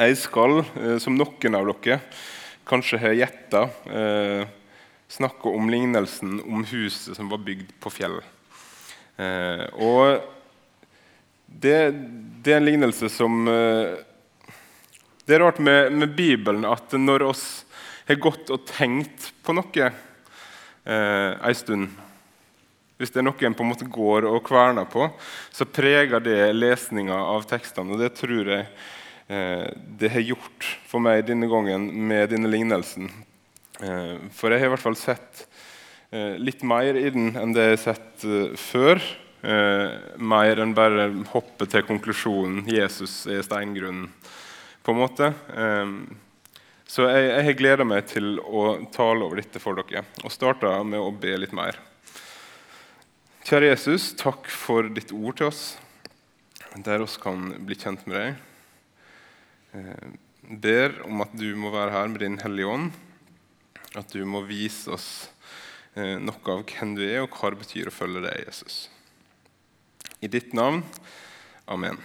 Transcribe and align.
Jeg 0.00 0.14
skal, 0.16 0.62
eh, 0.80 0.96
som 0.96 1.12
noen 1.12 1.56
av 1.58 1.66
dere 1.68 1.98
kanskje 2.64 2.98
har 3.02 3.12
gjetta, 3.12 3.68
eh, 3.92 4.46
snakke 5.12 5.50
om 5.52 5.68
lignelsen 5.68 6.38
om 6.40 6.64
huset 6.64 7.16
som 7.16 7.28
var 7.28 7.42
bygd 7.44 7.74
på 7.80 7.90
fjell. 7.92 8.16
Eh, 9.18 9.66
og 9.76 10.22
det, 11.44 11.92
det, 12.40 12.52
er 12.54 12.56
en 12.56 12.64
lignelse 12.64 13.10
som 13.12 13.44
Det 13.44 15.34
er 15.36 15.40
rart 15.40 15.58
med, 15.58 15.92
med 15.92 16.14
Bibelen 16.16 16.64
at 16.64 16.92
når 16.92 17.22
oss 17.22 17.64
har 18.08 18.16
gått 18.16 18.48
og 18.50 18.64
tenkt 18.66 19.32
på 19.44 19.52
noe 19.52 19.90
ei 20.86 21.52
stund 21.54 21.90
Hvis 22.96 23.12
det 23.12 23.20
er 23.20 23.26
noe 23.26 23.44
en 23.44 23.54
på 23.54 23.62
en 23.66 23.68
måte 23.74 23.84
går 23.84 24.24
og 24.30 24.46
kverner 24.46 24.88
på, 24.88 25.10
så 25.52 25.64
preger 25.68 26.20
det 26.24 26.54
lesninga 26.54 27.14
av 27.14 27.44
tekstene. 27.50 27.92
Og 27.92 28.00
det 28.00 28.14
tror 28.16 28.48
jeg 28.48 28.66
det 29.30 30.08
har 30.10 30.24
gjort 30.26 30.66
for 30.90 30.98
meg 30.98 31.20
denne 31.28 31.46
gangen 31.46 31.84
med 32.10 32.32
denne 32.32 32.50
lignelsen. 32.50 33.06
Eh, 33.80 34.16
for 34.34 34.52
jeg 34.52 34.60
har 34.60 34.68
i 34.68 34.72
hvert 34.74 34.84
fall 34.84 34.98
sett 34.98 35.44
eh, 36.12 36.36
litt 36.40 36.64
mer 36.66 36.96
i 36.98 37.08
den 37.12 37.32
enn 37.38 37.54
det 37.56 37.66
jeg 37.66 37.76
har 37.76 37.84
sett 37.84 38.24
eh, 38.28 38.56
før. 38.60 39.00
Eh, 39.40 40.16
mer 40.20 40.60
enn 40.60 40.76
bare 40.76 41.08
hoppe 41.32 41.68
til 41.70 41.86
konklusjonen 41.88 42.66
'Jesus 42.68 43.24
er 43.26 43.46
steingrunnen'. 43.46 44.10
på 44.82 44.92
en 44.92 44.96
måte. 44.96 45.26
Så 46.88 47.04
jeg 47.04 47.44
har 47.44 47.52
gleda 47.52 47.84
meg 47.84 48.06
til 48.08 48.40
å 48.40 48.80
tale 48.90 49.26
over 49.26 49.36
dette 49.36 49.60
for 49.60 49.76
dere 49.76 50.06
og 50.24 50.32
starta 50.32 50.82
med 50.82 50.98
å 50.98 51.12
be 51.12 51.36
litt 51.36 51.52
mer. 51.52 51.76
Kjære 53.44 53.68
Jesus, 53.76 54.14
takk 54.16 54.48
for 54.48 54.88
ditt 54.88 55.12
ord 55.12 55.36
til 55.36 55.50
oss, 55.52 55.76
der 56.80 57.04
oss 57.04 57.18
kan 57.20 57.52
bli 57.60 57.76
kjent 57.76 58.08
med 58.08 58.16
deg. 58.16 58.49
Eh, 59.72 60.08
ber 60.62 60.96
om 61.06 61.22
at 61.22 61.34
du 61.38 61.48
må 61.58 61.70
være 61.74 61.94
her 61.94 62.08
med 62.10 62.24
Din 62.24 62.38
Hellige 62.42 62.70
Ånd, 62.70 62.90
at 63.98 64.14
du 64.14 64.24
må 64.26 64.42
vise 64.48 64.90
oss 64.94 65.08
eh, 65.94 66.16
noe 66.18 66.54
av 66.54 66.64
hvem 66.66 66.96
du 66.98 67.04
er, 67.06 67.20
og 67.22 67.36
hva 67.36 67.52
det 67.52 67.62
betyr 67.62 67.90
å 67.90 67.94
følge 67.94 68.24
deg, 68.26 68.46
Jesus. 68.48 68.80
I 70.20 70.30
ditt 70.30 70.54
navn. 70.56 70.82
Amen. 71.70 72.00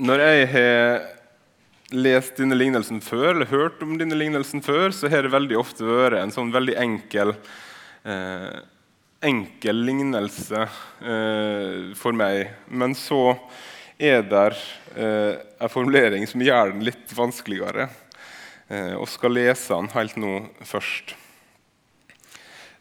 Når 0.00 0.22
jeg 0.22 0.44
har 0.52 1.00
lest 1.90 2.38
denne 2.38 2.56
lignelsen 2.56 3.00
før, 3.02 3.34
eller 3.34 3.50
hørt 3.50 3.82
om 3.82 3.96
denne 3.98 4.18
lignelsen 4.18 4.62
før, 4.62 4.94
så 4.94 5.10
har 5.10 5.26
det 5.26 5.32
veldig 5.34 5.58
ofte 5.58 5.86
vært 5.86 6.20
en 6.20 6.32
sånn 6.34 6.52
veldig 6.54 6.76
enkel, 6.80 7.34
eh, 8.04 8.60
enkel 9.20 9.82
lignelse 9.84 10.62
eh, 10.64 11.92
for 11.98 12.16
meg. 12.16 12.50
Men 12.68 12.96
så 12.96 13.36
er 14.00 14.24
det 14.24 14.44
eh, 14.96 15.36
en 15.60 15.72
formulering 15.72 16.26
som 16.28 16.42
gjør 16.44 16.72
den 16.72 16.84
litt 16.88 17.12
vanskeligere. 17.16 17.90
Eh, 18.70 18.94
og 18.96 19.08
skal 19.10 19.36
lese 19.36 19.74
den 19.74 19.90
helt 19.94 20.16
nå 20.20 20.34
først. 20.64 21.16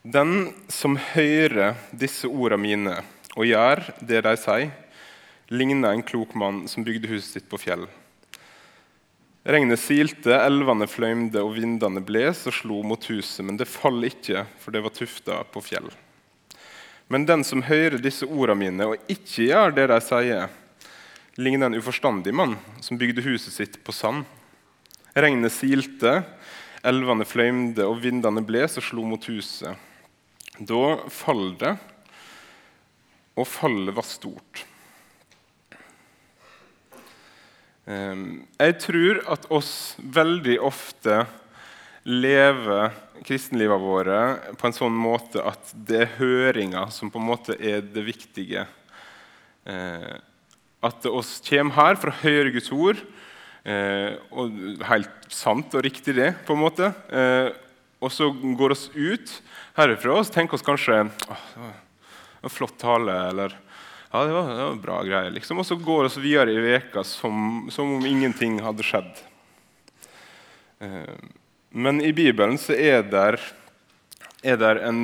Den 0.02 0.54
som 0.72 0.96
hører 1.12 1.76
disse 1.92 2.30
ordene 2.30 2.64
mine 2.64 3.00
og 3.36 3.46
gjør 3.46 3.84
det 4.00 4.24
de 4.26 4.36
sier, 4.40 4.70
ligner 5.50 5.96
en 5.96 6.06
klok 6.06 6.36
mann 6.38 6.64
som 6.72 6.86
bygde 6.86 7.10
huset 7.12 7.36
sitt 7.40 7.50
på 7.52 7.60
fjell. 7.60 7.88
Regnet 9.50 9.82
silte, 9.82 10.36
elvene 10.36 10.86
fløymde 10.90 11.42
og 11.42 11.56
vindene 11.56 12.04
bles 12.06 12.44
og 12.50 12.54
slo 12.54 12.84
mot 12.86 13.06
huset, 13.10 13.42
men 13.48 13.58
det 13.58 13.70
falt 13.72 14.06
ikke, 14.06 14.44
for 14.62 14.76
det 14.76 14.84
var 14.86 14.94
tufta 14.94 15.40
på 15.50 15.64
fjell. 15.66 15.90
Men 17.10 17.26
den 17.26 17.44
som 17.44 17.64
hører 17.66 17.98
disse 18.02 18.28
ordene 18.30 18.60
mine 18.60 18.88
og 18.92 19.10
ikke 19.10 19.48
gjør 19.50 19.74
det 19.74 19.88
de 19.90 19.98
sier, 20.06 20.52
ligner 21.42 21.70
en 21.70 21.80
uforstandig 21.80 22.34
mann 22.38 22.54
som 22.86 23.00
bygde 23.02 23.24
huset 23.26 23.56
sitt 23.56 23.80
på 23.84 23.96
sand. 23.96 24.28
Regnet 25.18 25.56
silte, 25.56 26.20
elvene 26.86 27.26
fløymde 27.26 27.88
og 27.90 27.98
vindene 28.04 28.44
bles 28.46 28.78
og 28.78 28.86
slo 28.86 29.08
mot 29.10 29.26
huset. 29.26 29.74
Da 30.60 30.84
falt 31.10 31.58
det, 31.64 31.74
og 33.40 33.48
fallet 33.48 33.96
var 33.96 34.06
stort. 34.06 34.66
Ehm, 37.90 38.44
jeg 38.60 38.76
tror 38.84 39.22
at 39.34 39.48
oss 39.50 39.74
veldig 39.98 40.60
ofte 40.62 41.24
lever 42.08 42.94
kristenlivet 43.26 43.82
våre 43.82 44.20
på 44.58 44.70
en 44.70 44.76
sånn 44.76 44.96
måte 44.96 45.44
at 45.44 45.72
det 45.74 46.04
er 46.06 46.14
høringa 46.18 46.88
som 46.94 47.12
på 47.12 47.20
en 47.20 47.30
måte 47.30 47.58
er 47.60 47.84
det 47.84 48.06
viktige. 48.08 48.66
Ehm, 49.68 50.20
at 50.80 51.06
oss 51.12 51.38
kommer 51.44 51.76
her 51.76 52.00
for 52.00 52.12
å 52.12 52.20
høre 52.22 52.54
Guds 52.56 52.70
ord, 52.72 53.02
eh, 53.68 54.16
og 54.32 54.56
helt 54.88 55.28
sant 55.28 55.74
og 55.76 55.84
riktig 55.84 56.16
det, 56.16 56.32
på 56.48 56.56
en 56.56 56.64
måte. 56.64 56.94
Eh, 57.12 57.52
og 58.00 58.14
så 58.16 58.30
går 58.32 58.72
oss 58.72 58.88
ut 58.96 59.34
herfra 59.76 60.16
og 60.16 60.32
tenker 60.32 60.56
oss 60.56 60.64
kanskje 60.64 61.02
det 61.04 61.60
var 61.60 61.74
en 62.48 62.54
flott 62.54 62.78
tale, 62.80 63.18
eller 63.28 63.58
ja, 64.12 64.24
det 64.24 64.32
var, 64.34 64.48
det 64.56 64.64
var 64.64 64.80
bra 64.82 65.02
greier. 65.04 65.34
Liksom. 65.36 65.60
Og 65.60 65.68
så 65.68 65.76
går 65.76 66.08
vi 66.16 66.30
videre 66.30 66.56
i 66.56 66.64
veka 66.64 67.04
som, 67.06 67.68
som, 67.70 67.98
om 68.00 68.08
ingenting 68.08 68.58
hadde 68.64 68.86
skjedd. 68.88 69.20
Eh, 70.80 71.20
men 71.72 72.02
i 72.02 72.12
Bibelen 72.14 72.58
så 72.58 72.74
er 72.74 73.04
det 73.06 74.76
en 74.84 75.02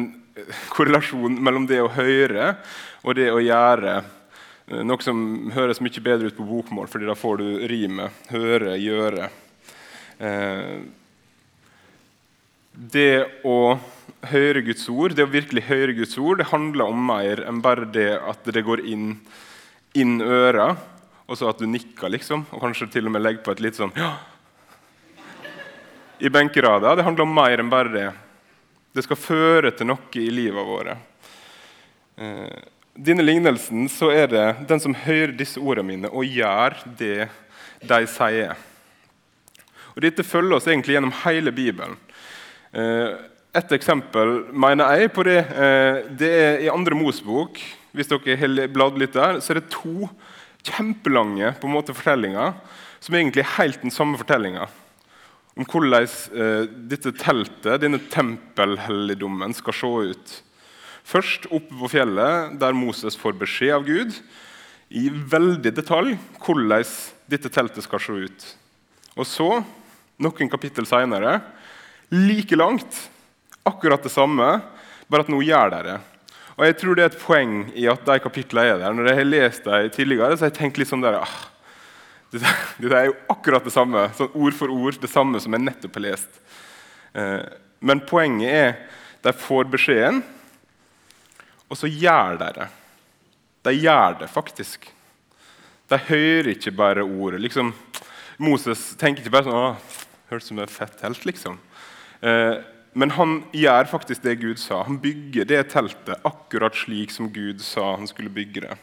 korrelasjon 0.73 1.37
mellom 1.43 1.67
det 1.69 1.81
å 1.83 1.91
høre 1.93 2.55
og 3.05 3.15
det 3.17 3.29
å 3.31 3.41
gjøre. 3.43 3.99
Eh, 4.67 4.81
noe 4.83 5.05
som 5.05 5.51
høres 5.55 5.81
mye 5.83 6.03
bedre 6.03 6.31
ut 6.31 6.37
på 6.37 6.47
bokmål, 6.47 6.89
fordi 6.91 7.09
da 7.09 7.15
får 7.17 7.41
du 7.41 7.47
rimet. 7.69 8.23
Høre, 8.33 8.75
gjøre. 8.81 9.29
Eh, 10.17 10.79
det 12.75 13.13
å 13.47 13.77
høre 14.31 14.65
Guds 14.65 14.87
ord, 14.89 15.15
det 15.15 15.23
å 15.23 15.31
virkelig 15.31 15.67
høre 15.69 15.95
Guds 15.95 16.17
ord, 16.17 16.41
det 16.41 16.49
handler 16.49 16.89
om 16.89 17.05
mer 17.07 17.45
enn 17.45 17.61
bare 17.63 17.87
det 17.87 18.11
at 18.17 18.47
det 18.51 18.65
går 18.65 18.83
inn, 18.89 19.13
inn 19.95 20.17
øra, 20.19 20.73
og 21.25 21.37
så 21.37 21.49
at 21.49 21.61
du 21.61 21.69
nikker, 21.69 22.09
liksom, 22.11 22.47
og 22.51 22.65
kanskje 22.65 22.89
til 22.97 23.07
og 23.07 23.15
med 23.15 23.23
legger 23.23 23.45
på 23.45 23.53
et 23.55 23.63
litt 23.63 23.77
sånn 23.77 23.93
ja. 23.97 24.15
I 26.19 26.29
benkerada. 26.29 26.95
Det 26.95 27.03
handler 27.03 27.25
om 27.25 27.35
mer 27.35 27.59
enn 27.59 27.71
bare 27.71 27.91
det. 27.93 28.07
Det 28.95 29.03
skal 29.03 29.19
føre 29.19 29.71
til 29.75 29.89
noe 29.89 30.21
i 30.21 30.29
livet 30.31 30.67
våre. 30.67 30.95
Eh, 32.15 32.63
denne 32.95 33.25
lignelsen 33.25 33.89
så 33.91 34.11
er 34.15 34.29
det 34.31 34.45
den 34.69 34.79
som 34.79 34.95
hører 34.95 35.35
disse 35.35 35.59
ordene 35.59 35.89
mine 35.89 36.11
og 36.11 36.23
gjør 36.23 36.77
det 36.97 37.27
de 37.83 38.01
sier. 38.07 38.55
Og 39.95 40.03
Dette 40.03 40.23
følger 40.27 40.57
oss 40.57 40.67
egentlig 40.67 40.95
gjennom 40.95 41.15
hele 41.25 41.51
Bibelen. 41.55 41.97
Eh, 42.71 43.11
et 43.55 43.75
eksempel 43.75 44.45
mener 44.51 44.99
jeg 44.99 45.11
på 45.15 45.23
det, 45.27 45.39
eh, 45.39 45.99
det 46.11 46.31
er 46.31 46.63
i 46.63 46.71
andre 46.71 46.95
Mosbok. 46.95 47.59
Hvis 47.95 48.11
dere 48.11 48.35
har 48.35 48.67
bladd 48.67 48.97
litt 48.99 49.15
der, 49.15 49.39
så 49.39 49.53
er 49.53 49.61
det 49.61 49.71
to 49.71 50.09
kjempelange 50.65 51.53
på 51.59 51.67
en 51.67 51.75
måte, 51.75 51.95
fortellinger 51.95 52.55
som 52.99 53.15
egentlig 53.15 53.43
er 53.43 53.55
helt 53.59 53.83
den 53.83 53.93
samme 53.93 54.17
fortellinga. 54.19 54.67
Om 55.55 55.67
hvordan 55.71 56.03
eh, 56.35 56.65
dette 56.91 57.13
teltet, 57.15 57.79
denne 57.83 58.01
tempelhelligdommen, 58.11 59.55
skal 59.55 59.77
se 59.77 59.91
ut. 60.11 60.33
Først 61.05 61.47
oppe 61.53 61.77
på 61.79 61.91
fjellet, 61.93 62.57
der 62.59 62.75
Moses 62.75 63.15
får 63.19 63.37
beskjed 63.39 63.75
av 63.77 63.85
Gud 63.87 64.17
i 64.89 65.07
veldig 65.09 65.71
detalj 65.77 66.15
hvordan 66.43 66.83
dette 67.31 67.51
teltet 67.53 67.85
skal 67.85 68.01
se 68.03 68.17
ut. 68.25 68.47
Og 69.15 69.27
så, 69.29 69.49
noen 70.19 70.51
kapittel 70.51 70.87
seinere, 70.89 71.39
like 72.11 72.57
langt 72.57 73.05
akkurat 73.65 74.03
det 74.03 74.11
samme, 74.13 74.59
bare 75.07 75.25
at 75.25 75.31
nå 75.31 75.39
gjør 75.45 75.71
dere 75.71 75.95
det. 75.95 75.97
Og 76.55 76.63
jeg 76.63 76.75
tror 76.79 76.95
det 76.95 77.03
er 77.03 77.09
et 77.11 77.19
poeng 77.19 77.55
i 77.75 77.87
at 77.91 78.05
de 78.07 78.15
kapitlene 78.23 78.75
er 78.75 78.77
der. 78.79 78.93
Når 78.95 79.09
jeg 79.09 79.17
har 79.17 79.27
lest 79.27 79.65
dem 79.67 79.89
tidligere, 79.91 80.35
så 80.35 80.45
har 80.45 80.51
jeg 80.53 80.59
tenkt 80.59 80.79
litt 80.79 80.91
sånn 80.91 81.03
der 81.03 81.17
ah, 81.19 81.33
det, 82.35 82.53
det, 82.83 82.91
er 82.93 83.09
jo 83.09 83.17
akkurat 83.31 83.65
det 83.65 83.73
samme, 83.73 84.07
sånn 84.17 84.33
ord 84.35 84.57
for 84.57 84.73
ord, 84.73 84.99
det 85.01 85.11
samme 85.11 85.41
som 85.43 85.55
jeg 85.55 85.65
nettopp 85.65 85.99
har 85.99 86.05
lest. 86.07 86.41
Eh, 87.15 87.41
men 87.85 88.03
poenget 88.07 88.51
er 88.51 88.75
de 89.25 89.33
får 89.33 89.69
beskjeden, 89.73 90.21
og 91.65 91.79
så 91.79 91.89
gjør 91.89 92.37
de 92.41 92.51
det. 92.59 92.67
De 93.65 93.73
gjør 93.73 94.19
det 94.19 94.29
faktisk. 94.29 94.85
De 95.89 95.97
hører 96.09 96.51
ikke 96.53 96.73
bare 96.75 97.05
ordet. 97.05 97.41
Liksom, 97.41 97.71
Moses 98.37 98.91
tenker 98.99 99.23
ikke 99.23 99.33
bare 99.33 99.49
sånn 99.49 100.05
hørtes 100.29 100.45
ut 100.45 100.51
som 100.51 100.61
en 100.61 100.71
fett 100.71 100.95
telt, 101.01 101.25
liksom. 101.25 101.57
Eh, 102.21 102.57
men 102.95 103.11
han 103.17 103.39
gjør 103.51 103.89
faktisk 103.91 104.23
det 104.23 104.37
Gud 104.39 104.59
sa. 104.61 104.83
Han 104.87 105.01
bygger 105.03 105.47
det 105.49 105.63
teltet 105.73 106.21
akkurat 106.25 106.77
slik 106.77 107.11
som 107.11 107.27
Gud 107.33 107.59
sa 107.63 107.95
han 107.97 108.07
skulle 108.07 108.31
bygge 108.33 108.63
det. 108.69 108.77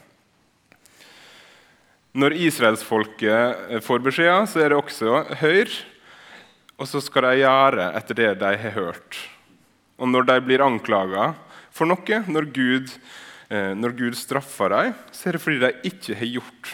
Når 2.13 2.37
israelsfolket 2.49 3.71
eh, 3.71 3.81
får 3.85 4.05
beskjeder, 4.05 4.47
så 4.51 4.61
er 4.61 4.73
det 4.73 4.79
også 4.81 5.23
hør. 5.41 5.73
Og 6.81 6.89
så 6.89 7.01
skal 7.05 7.29
de 7.29 7.43
gjøre 7.43 7.89
etter 7.97 8.19
det 8.19 8.31
de 8.43 8.53
har 8.65 8.77
hørt. 8.77 9.19
Og 9.97 10.11
når 10.11 10.29
de 10.29 10.39
blir 10.45 10.65
anklaga 10.65 11.33
for 11.73 11.89
noe, 11.89 12.23
når 12.29 12.49
Gud, 12.53 12.93
eh, 13.49 13.73
når 13.79 13.97
Gud 13.97 14.19
straffer 14.19 14.75
dem, 14.75 14.95
så 15.15 15.29
er 15.29 15.39
det 15.39 15.45
fordi 15.45 15.61
de 15.63 15.93
ikke 15.93 16.19
har 16.21 16.33
gjort 16.39 16.73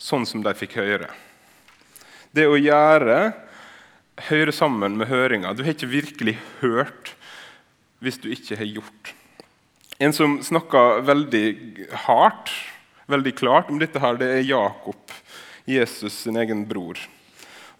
sånn 0.00 0.26
som 0.28 0.44
de 0.44 0.54
fikk 0.56 0.78
høre. 0.80 1.10
Det 2.30 2.46
å 2.46 2.58
gjøre 2.58 3.20
høre 4.28 4.52
sammen 4.52 4.98
med 4.98 5.08
høringa. 5.10 5.54
Du 5.54 5.62
har 5.64 5.74
ikke 5.74 5.90
virkelig 5.90 6.36
hørt 6.60 7.14
hvis 8.00 8.20
du 8.20 8.30
ikke 8.32 8.58
har 8.60 8.68
gjort. 8.68 9.14
En 10.00 10.14
som 10.16 10.38
snakka 10.44 11.02
veldig 11.04 11.44
hardt, 12.06 12.52
veldig 13.10 13.32
klart 13.38 13.70
om 13.70 13.80
dette, 13.80 14.00
her, 14.02 14.18
det 14.20 14.28
er 14.34 14.46
Jakob, 14.46 15.16
Jesus 15.68 16.22
sin 16.24 16.38
egen 16.40 16.64
bror. 16.68 16.98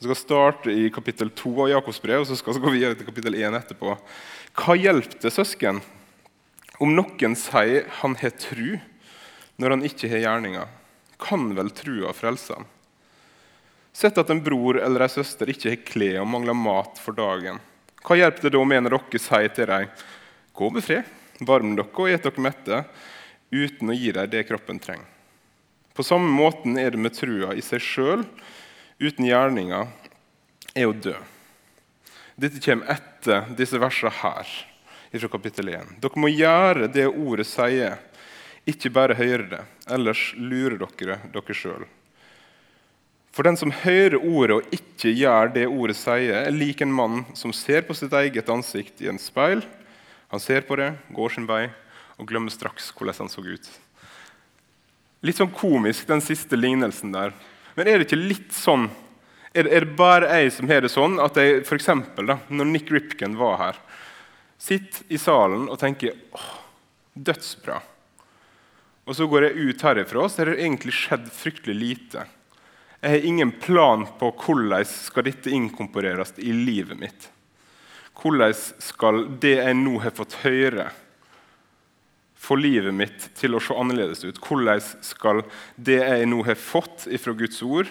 Vi 0.00 0.08
skal 0.08 0.16
starte 0.16 0.72
i 0.72 0.88
kapittel 0.92 1.30
2 1.36 1.54
av 1.66 1.70
Jakobs 1.74 2.00
brev, 2.02 2.22
og 2.22 2.28
så 2.28 2.36
skal 2.38 2.56
vi 2.56 2.62
gå 2.64 2.70
videre 2.72 2.96
til 2.96 3.08
kapittel 3.08 3.36
1 3.36 3.56
etterpå. 3.58 3.96
Hva 4.56 4.76
hjelper 4.78 5.18
det, 5.20 5.32
søsken, 5.34 5.82
om 6.80 6.94
noen 6.96 7.36
sier 7.36 7.88
han 8.00 8.16
har 8.22 8.32
tru, 8.40 8.78
når 9.60 9.76
han 9.76 9.84
ikke 9.84 10.08
har 10.08 10.24
gjerninger? 10.24 10.70
Kan 11.20 11.50
vel 11.58 11.68
trua 11.76 12.14
frelse 12.16 12.56
ham? 12.56 12.64
Sett 13.92 14.16
at 14.22 14.30
en 14.32 14.40
bror 14.40 14.78
eller 14.80 15.04
ei 15.04 15.12
søster 15.12 15.50
ikke 15.52 15.74
har 15.74 15.84
klær 15.84 16.22
og 16.22 16.30
mangler 16.32 16.56
mat 16.56 16.96
for 17.02 17.16
dagen. 17.16 17.60
Hva 18.00 18.16
hjelper 18.16 18.46
det 18.46 18.54
da 18.54 18.64
om 18.64 18.72
en 18.72 18.88
av 18.88 18.96
dere 18.96 19.20
sier 19.20 19.52
til 19.52 19.68
dem 19.68 19.90
Gå 20.56 20.68
med 20.72 20.84
fred, 20.84 21.08
varm 21.44 21.76
dere 21.76 21.92
og 21.92 22.08
et 22.08 22.24
dere 22.24 22.42
mette, 22.48 22.84
uten 23.52 23.92
å 23.92 23.96
gi 23.96 24.12
dem 24.16 24.32
det 24.32 24.46
kroppen 24.48 24.80
trenger. 24.80 25.19
På 25.94 26.06
samme 26.06 26.31
måten 26.31 26.78
er 26.78 26.94
det 26.94 27.00
med 27.02 27.14
trua 27.16 27.54
i 27.54 27.64
seg 27.64 27.82
sjøl, 27.82 28.25
uten 29.00 29.26
gjerninger, 29.26 29.88
er 30.75 30.87
å 30.87 30.94
dø. 30.94 31.16
Dette 32.40 32.62
kommer 32.62 32.94
etter 32.94 33.48
disse 33.58 33.81
versene 33.81 34.12
her, 34.22 34.50
fra 35.10 35.31
kapittel 35.32 35.72
1. 35.75 35.96
Dere 36.00 36.22
må 36.22 36.31
gjøre 36.31 36.88
det 36.92 37.08
ordet 37.10 37.48
sier, 37.50 37.98
ikke 38.70 38.92
bare 38.94 39.16
høre 39.19 39.48
det, 39.50 39.64
ellers 39.90 40.31
lurer 40.38 40.78
dere 40.78 41.19
dere 41.32 41.56
sjøl. 41.56 41.88
For 43.34 43.46
den 43.46 43.58
som 43.58 43.70
hører 43.82 44.19
ordet 44.19 44.56
og 44.56 44.72
ikke 44.75 45.12
gjør 45.14 45.52
det 45.54 45.66
ordet 45.70 45.96
sier, 45.98 46.42
er 46.42 46.54
lik 46.54 46.82
en 46.82 46.94
mann 46.94 47.22
som 47.38 47.54
ser 47.54 47.84
på 47.87 47.94
sitt 47.94 48.14
eget 48.16 48.50
ansikt 48.50 49.02
i 49.02 49.10
en 49.10 49.20
speil. 49.22 49.62
Han 50.31 50.42
ser 50.42 50.66
på 50.66 50.78
det, 50.78 50.92
går 51.14 51.37
sin 51.37 51.46
vei 51.50 51.69
og 52.19 52.26
glemmer 52.31 52.52
straks 52.52 52.90
hvordan 52.96 53.25
han 53.25 53.32
så 53.32 53.44
ut. 53.46 53.70
Litt 55.20 55.37
sånn 55.37 55.52
komisk, 55.52 56.06
den 56.08 56.22
siste 56.25 56.56
lignelsen 56.56 57.12
der. 57.12 57.34
Men 57.76 57.88
er 57.88 58.00
det 58.00 58.08
ikke 58.08 58.20
litt 58.20 58.52
sånn 58.56 58.88
Er 59.50 59.67
er 59.67 59.82
det 59.82 59.96
bare 59.99 60.28
jeg 60.38 60.52
som 60.55 60.69
har 60.70 60.84
det 60.84 60.93
sånn 60.93 61.17
at 61.19 61.34
jeg 61.34 61.64
for 61.67 61.75
eksempel, 61.75 62.28
da, 62.28 62.37
når 62.55 62.69
Nick 62.70 62.90
Ripken 62.94 63.32
var 63.34 63.56
her, 63.58 63.81
sitter 64.62 65.08
i 65.11 65.19
salen 65.19 65.64
og 65.67 65.81
tenker 65.81 66.14
åh, 66.37 66.52
dødsbra. 67.19 67.81
Og 69.11 69.17
så 69.19 69.26
går 69.26 69.49
jeg 69.49 69.64
ut 69.72 69.82
herifra, 69.82 70.28
så 70.28 70.44
har 70.44 70.52
det 70.52 70.61
egentlig 70.61 70.94
skjedd 70.94 71.26
fryktelig 71.34 71.75
lite. 71.81 72.23
Jeg 73.00 73.16
har 73.16 73.26
ingen 73.26 73.50
plan 73.58 74.06
på 74.20 74.31
hvordan 74.38 74.87
skal 74.87 75.26
dette 75.26 75.50
inkorporeres 75.50 76.37
i 76.38 76.55
livet 76.55 77.00
mitt. 77.00 77.26
Hvordan 78.20 78.55
skal 78.55 79.25
det 79.43 79.56
jeg 79.56 79.78
nå 79.82 79.96
har 80.05 80.14
fått 80.14 80.38
høre, 80.44 80.90
få 82.40 82.56
livet 82.56 82.94
mitt 82.96 83.28
til 83.37 83.56
å 83.56 83.60
se 83.62 83.76
annerledes 83.76 84.25
ut? 84.25 84.40
Hvordan 84.40 84.81
skal 85.04 85.42
det 85.76 86.00
jeg 86.00 86.28
nå 86.31 86.40
har 86.46 86.56
fått 86.58 87.06
ifra 87.12 87.34
Guds 87.37 87.60
ord, 87.66 87.90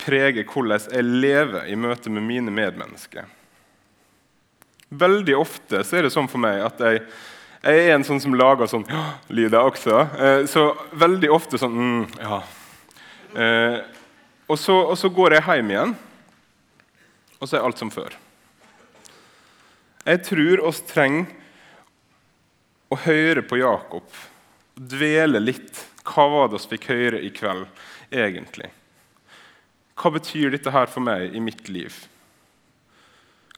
prege 0.00 0.46
hvordan 0.48 0.86
jeg 0.94 1.04
lever 1.24 1.68
i 1.68 1.76
møte 1.78 2.12
med 2.12 2.24
mine 2.28 2.54
medmennesker? 2.54 3.26
Veldig 4.90 5.36
ofte 5.38 5.82
så 5.86 5.98
er 5.98 6.06
det 6.06 6.14
sånn 6.14 6.30
for 6.30 6.42
meg 6.42 6.62
at 6.66 6.80
jeg, 6.82 7.02
jeg 7.62 7.82
er 7.84 7.92
en 7.94 8.06
sånn 8.06 8.22
som 8.22 8.34
lager 8.38 8.70
sånn 8.70 8.86
lyder 9.30 9.60
også. 9.62 9.98
Eh, 10.18 10.40
så 10.50 10.70
veldig 10.98 11.30
ofte 11.34 11.60
sånn 11.60 11.76
mm, 11.78 12.06
Ja. 12.22 12.40
Eh, 13.30 13.76
og 14.50 14.58
så, 14.58 14.74
og 14.74 14.96
så, 14.98 15.06
går 15.14 15.36
jeg 15.36 15.46
hjem 15.46 15.68
igjen, 15.70 15.92
og 17.38 17.46
så 17.46 17.54
er 17.54 17.66
alt 17.68 17.78
som 17.78 17.92
før. 17.94 18.16
Jeg 20.02 20.24
tror 20.26 20.64
oss 20.66 20.80
trenger 20.88 21.28
å 22.90 22.98
høre 23.04 23.42
på 23.46 23.60
Jakob, 23.60 24.06
dvele 24.74 25.40
litt. 25.42 25.86
Hva 26.06 26.26
var 26.32 26.50
det 26.50 26.58
vi 26.64 26.74
fikk 26.74 26.88
høre 26.90 27.20
i 27.22 27.30
kveld, 27.34 27.66
egentlig? 28.10 28.70
Hva 30.00 30.10
betyr 30.14 30.54
dette 30.54 30.72
her 30.74 30.88
for 30.90 31.04
meg 31.04 31.36
i 31.36 31.42
mitt 31.44 31.68
liv? 31.68 31.94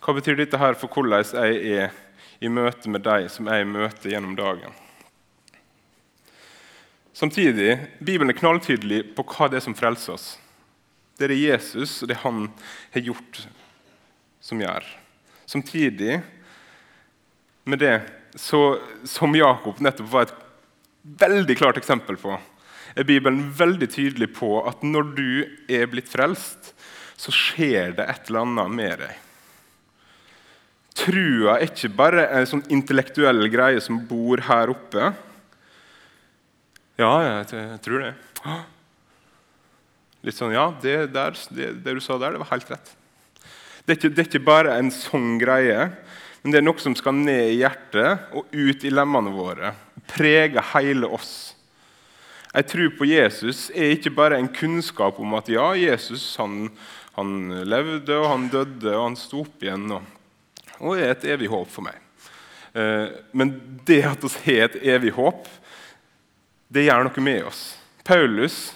Hva 0.02 0.17
betyr 0.17 0.37
dette 0.40 0.58
her 0.58 0.75
for 0.75 0.90
hvordan 0.90 1.23
jeg 1.23 1.76
er 1.79 1.93
i 2.43 2.50
møte 2.50 2.90
med 2.90 3.05
deg 3.06 3.29
som 3.31 3.46
jeg 3.46 3.69
møter 3.70 4.11
gjennom 4.11 4.34
dagen? 4.37 4.75
Samtidig, 7.14 7.76
Bibelen 8.00 8.32
er 8.32 8.40
knalltydelig 8.40 9.02
på 9.14 9.25
hva 9.31 9.46
det 9.52 9.61
er 9.61 9.64
som 9.69 9.76
frelser 9.79 10.17
oss. 10.17 10.26
Det 11.14 11.29
er 11.29 11.34
det 11.34 11.43
Jesus 11.44 12.00
og 12.02 12.11
det 12.11 12.19
han 12.25 12.49
har 12.96 13.06
gjort, 13.06 13.44
som 14.43 14.61
gjør. 14.61 14.88
Samtidig 15.46 16.19
med 17.69 17.79
det, 17.79 17.94
så, 18.34 18.79
som 19.05 19.34
Jakob 19.37 19.81
nettopp 19.84 20.08
var 20.12 20.29
et 20.29 20.34
veldig 21.02 21.56
klart 21.58 21.81
eksempel 21.81 22.17
på, 22.20 22.37
er 22.96 23.08
Bibelen 23.08 23.49
veldig 23.56 23.88
tydelig 23.93 24.32
på 24.37 24.55
at 24.69 24.84
når 24.84 25.12
du 25.17 25.29
er 25.73 25.88
blitt 25.90 26.11
frelst, 26.12 26.73
så 27.17 27.32
skjer 27.34 27.94
det 27.96 28.08
et 28.08 28.31
eller 28.31 28.46
annet 28.46 28.75
med 28.76 29.05
deg. 29.05 29.19
Trua 31.02 31.56
er 31.56 31.70
ikke 31.70 31.88
bare 31.96 32.26
en 32.37 32.49
sånn 32.49 32.64
intellektuell 32.73 33.46
greie 33.52 33.81
som 33.81 34.00
bor 34.08 34.43
her 34.44 34.73
oppe. 34.75 35.12
Ja, 37.00 37.12
jeg 37.49 37.81
tror 37.84 38.05
det. 38.05 38.12
Litt 40.23 40.37
sånn 40.37 40.52
Ja, 40.55 40.69
det, 40.82 40.96
der, 41.14 41.38
det, 41.50 41.70
det, 41.82 41.96
du 41.96 42.02
sa 42.02 42.19
der, 42.20 42.37
det 42.37 42.43
var 42.44 42.52
helt 42.52 42.75
rett. 42.75 42.93
Det 43.82 43.94
er, 43.94 43.99
ikke, 43.99 44.12
det 44.12 44.23
er 44.23 44.29
ikke 44.29 44.46
bare 44.46 44.76
en 44.79 44.93
sånn 44.94 45.38
greie, 45.40 45.88
men 46.43 46.53
det 46.53 46.59
er 46.59 46.67
noe 46.67 46.83
som 46.83 46.94
skal 46.99 47.15
ned 47.15 47.53
i 47.53 47.59
hjertet 47.61 48.35
og 48.35 48.50
ut 48.50 48.85
i 48.85 48.91
lemmene 48.91 49.31
våre. 49.35 49.73
Prege 50.11 50.62
hele 50.73 51.06
oss. 51.06 51.55
Jeg 52.53 52.67
tror 52.69 52.91
på 52.99 53.06
Jesus 53.09 53.69
er 53.71 53.94
ikke 53.94 54.12
bare 54.12 54.41
en 54.41 54.50
kunnskap 54.53 55.21
om 55.23 55.39
at 55.39 55.49
ja, 55.49 55.71
Jesus 55.79 56.35
han, 56.37 56.67
han 57.17 57.62
levde, 57.65 58.19
og 58.19 58.29
han 58.29 58.49
døde, 58.53 58.91
og 58.91 59.06
han 59.06 59.17
sto 59.17 59.44
opp 59.47 59.62
igjen. 59.62 59.87
Og, 59.94 60.03
og 60.83 60.99
er 60.99 61.15
et 61.15 61.29
evig 61.33 61.49
håp 61.53 61.71
for 61.73 61.87
meg. 61.87 61.97
Eh, 62.75 63.06
men 63.33 63.55
det 63.87 64.03
at 64.11 64.27
vi 64.27 64.59
har 64.59 64.67
et 64.67 64.83
evig 64.97 65.15
håp, 65.17 65.47
det 66.73 66.89
gjør 66.89 67.06
noe 67.06 67.25
med 67.25 67.49
oss. 67.49 67.62
Paulus 68.05 68.73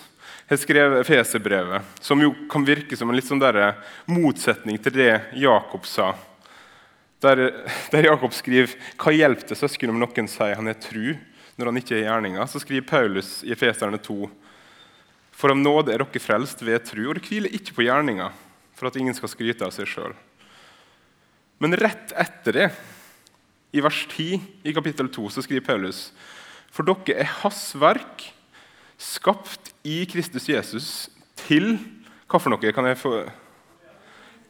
har 0.46 0.62
skrevet 0.62 1.02
Efeserbrevet, 1.02 1.82
som 2.00 2.22
jo 2.22 2.30
kan 2.52 2.64
virke 2.64 2.96
som 2.96 3.10
en 3.10 3.18
litt 3.18 3.26
sånn 3.26 3.42
motsetning 4.06 4.78
til 4.78 4.94
det 5.00 5.12
Jakob 5.34 5.88
sa. 5.90 6.12
Der, 7.26 7.48
der 7.90 8.06
Jakob 8.06 8.34
skriver 8.36 8.70
hva 9.00 9.12
hjelper 9.14 9.48
det 9.50 9.58
søsken 9.58 9.90
om 9.90 9.98
noen 9.98 10.28
sier 10.30 10.58
han 10.58 10.70
er 10.70 10.78
tru 10.78 11.16
når 11.56 11.70
han 11.70 11.80
ikke 11.80 11.94
er 11.96 12.04
gjerninga, 12.04 12.44
så 12.44 12.60
skriver 12.60 12.84
Paulus 12.84 13.40
i 13.46 13.52
Efeserne 13.54 13.98
2.: 14.02 14.28
For 15.32 15.52
om 15.52 15.62
nåde 15.62 15.94
er 15.94 16.04
dere 16.04 16.20
frelst 16.20 16.60
ved 16.64 16.84
tru, 16.84 17.08
og 17.08 17.16
det 17.16 17.24
hviler 17.24 17.52
ikke 17.56 17.78
på 17.78 17.86
gjerninga, 17.86 18.28
for 18.76 18.88
at 18.88 18.96
ingen 19.00 19.16
skal 19.16 19.32
skryte 19.32 19.64
av 19.64 19.72
seg 19.72 19.88
sjøl. 19.88 20.12
Men 21.58 21.76
rett 21.80 22.12
etter 22.12 22.52
det, 22.52 22.68
i 23.72 23.80
vers 23.80 24.02
10 24.12 24.36
i 24.68 24.74
kapittel 24.76 25.08
2, 25.12 25.30
så 25.32 25.44
skriver 25.44 25.64
Paulus.: 25.64 26.10
For 26.70 26.84
dere 26.84 27.24
er 27.24 27.32
hans 27.40 27.72
verk, 27.80 28.28
skapt 29.00 29.72
i 29.84 30.04
Kristus 30.08 30.48
Jesus 30.48 31.08
til 31.46 31.78
hva 32.26 32.40
for 32.40 32.52
noe 32.52 32.72
kan 32.72 32.88
jeg 32.88 33.00
få? 33.00 33.16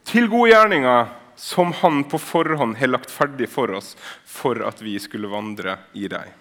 Til 0.07 0.29
gode 0.31 0.51
gjerninger 0.51 1.11
som 1.37 1.73
Han 1.73 2.05
på 2.05 2.19
forhånd 2.19 2.77
har 2.77 2.91
lagt 2.91 3.11
ferdig 3.13 3.49
for 3.53 3.71
oss 3.77 3.95
for 4.25 4.63
at 4.65 4.81
vi 4.83 4.97
skulle 5.01 5.29
vandre 5.29 5.79
i 5.93 6.09
dem. 6.09 6.33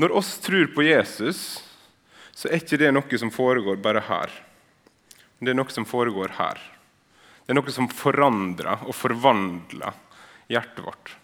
Når 0.00 0.16
oss 0.16 0.38
tror 0.40 0.70
på 0.72 0.82
Jesus, 0.86 1.60
så 2.32 2.48
er 2.48 2.62
ikke 2.62 2.78
det 2.80 2.92
noe 2.94 3.18
som 3.20 3.32
foregår 3.32 3.82
bare 3.84 4.00
her. 4.06 4.32
Det 5.40 5.52
er 5.52 5.58
noe 5.58 5.72
som 5.72 5.84
foregår 5.88 6.32
her. 6.38 6.60
Det 7.44 7.52
er 7.52 7.58
noe 7.58 7.72
som 7.74 7.88
forandrer 7.92 8.86
og 8.86 8.96
forvandler 8.96 9.96
hjertet 10.48 10.84
vårt. 10.86 11.16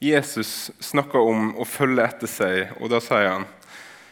Jesus 0.00 0.70
snakker 0.80 1.20
om 1.20 1.50
å 1.60 1.66
følge 1.68 2.06
etter 2.08 2.30
seg, 2.30 2.70
og 2.80 2.88
da 2.88 3.02
sier 3.04 3.26
han, 3.28 3.44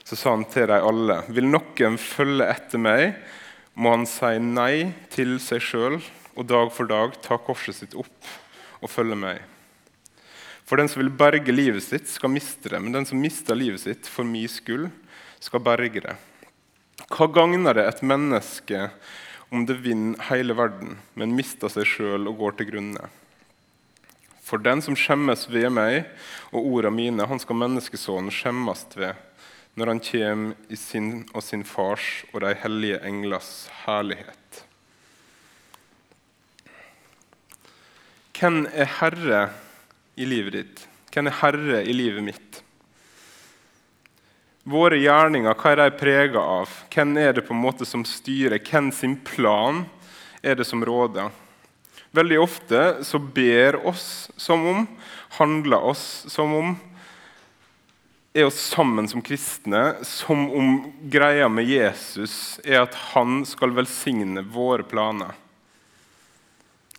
så 0.08 0.16
sa 0.16 0.32
han 0.32 0.46
til 0.48 0.70
dem 0.70 0.86
alle.: 0.88 1.18
Vil 1.28 1.50
noen 1.52 1.98
følge 2.00 2.46
etter 2.48 2.80
meg, 2.80 3.18
må 3.76 3.92
han 3.92 4.06
si 4.08 4.38
nei 4.40 4.94
til 5.12 5.36
seg 5.42 5.60
sjøl 5.60 5.98
og 6.38 6.46
dag 6.48 6.72
for 6.72 6.88
dag 6.88 7.18
ta 7.22 7.36
korset 7.36 7.76
sitt 7.76 7.96
opp 7.98 8.30
og 8.80 8.88
følge 8.88 9.18
meg. 9.18 9.42
For 10.64 10.80
den 10.80 10.88
som 10.88 11.02
vil 11.02 11.12
berge 11.12 11.52
livet 11.52 11.84
sitt, 11.84 12.08
skal 12.08 12.32
miste 12.32 12.72
det, 12.72 12.80
men 12.80 12.96
den 12.96 13.06
som 13.08 13.20
mister 13.20 13.56
livet 13.56 13.84
sitt 13.84 14.08
for 14.08 14.24
min 14.24 14.48
skyld, 14.48 14.88
skal 15.44 15.62
berge 15.64 16.02
det. 16.04 16.16
Hva 17.08 17.28
gagner 17.32 17.76
det 17.76 17.86
et 17.88 18.02
menneske 18.02 18.88
om 19.52 19.64
det 19.68 19.78
vinner 19.84 20.20
hele 20.28 20.56
verden, 20.56 20.98
men 21.14 21.36
mister 21.36 21.72
seg 21.72 21.86
sjøl 21.88 22.28
og 22.28 22.40
går 22.40 22.58
til 22.58 22.72
grunne? 22.72 23.08
For 24.44 24.60
den 24.60 24.80
som 24.84 24.96
skjemmes 24.96 25.46
ved 25.52 25.68
meg 25.76 26.08
og 26.48 26.64
orda 26.64 26.92
mine, 26.92 27.28
han 27.28 27.40
skal 27.40 27.60
menneskesonen 27.60 28.32
skjemmes 28.32 28.86
ved 28.96 29.27
når 29.78 29.92
han 29.92 30.00
kommer 30.02 30.72
i 30.72 30.76
sin 30.76 31.10
og 31.30 31.42
sin 31.44 31.62
fars 31.66 32.24
og 32.32 32.42
de 32.42 32.54
hellige 32.64 32.98
englers 33.06 33.68
herlighet. 33.84 34.64
Hvem 38.38 38.64
er 38.70 38.90
herre 38.98 39.42
i 40.18 40.26
livet 40.26 40.56
ditt? 40.56 40.82
Hvem 41.14 41.30
er 41.30 41.38
herre 41.40 41.82
i 41.86 41.94
livet 41.94 42.26
mitt? 42.26 42.62
Våre 44.68 44.98
gjerninger, 45.00 45.54
hva 45.56 45.72
er 45.72 45.80
de 45.80 45.98
prega 45.98 46.42
av? 46.42 46.72
Hvem 46.92 47.14
er 47.22 47.38
det 47.38 47.46
på 47.46 47.54
en 47.54 47.62
måte 47.62 47.86
som 47.88 48.04
styrer? 48.06 48.60
Hvem 48.60 48.90
sin 48.92 49.16
plan 49.24 49.84
er 50.42 50.58
det 50.58 50.66
som 50.68 50.82
råder? 50.84 51.30
Veldig 52.18 52.38
ofte 52.42 52.82
så 53.06 53.18
ber 53.18 53.78
oss 53.86 54.28
som 54.36 54.66
om, 54.66 54.84
handler 55.38 55.86
oss 55.92 56.04
som 56.30 56.54
om, 56.56 56.76
er 58.38 58.46
oss 58.46 58.60
sammen 58.70 59.08
som 59.10 59.22
kristne, 59.24 59.98
som 60.06 60.46
om 60.54 60.78
greia 61.10 61.48
med 61.50 61.68
Jesus 61.68 62.58
er 62.64 62.84
at 62.84 62.96
han 63.12 63.42
skal 63.48 63.74
velsigne 63.76 64.44
våre 64.54 64.86
planer. 64.86 65.34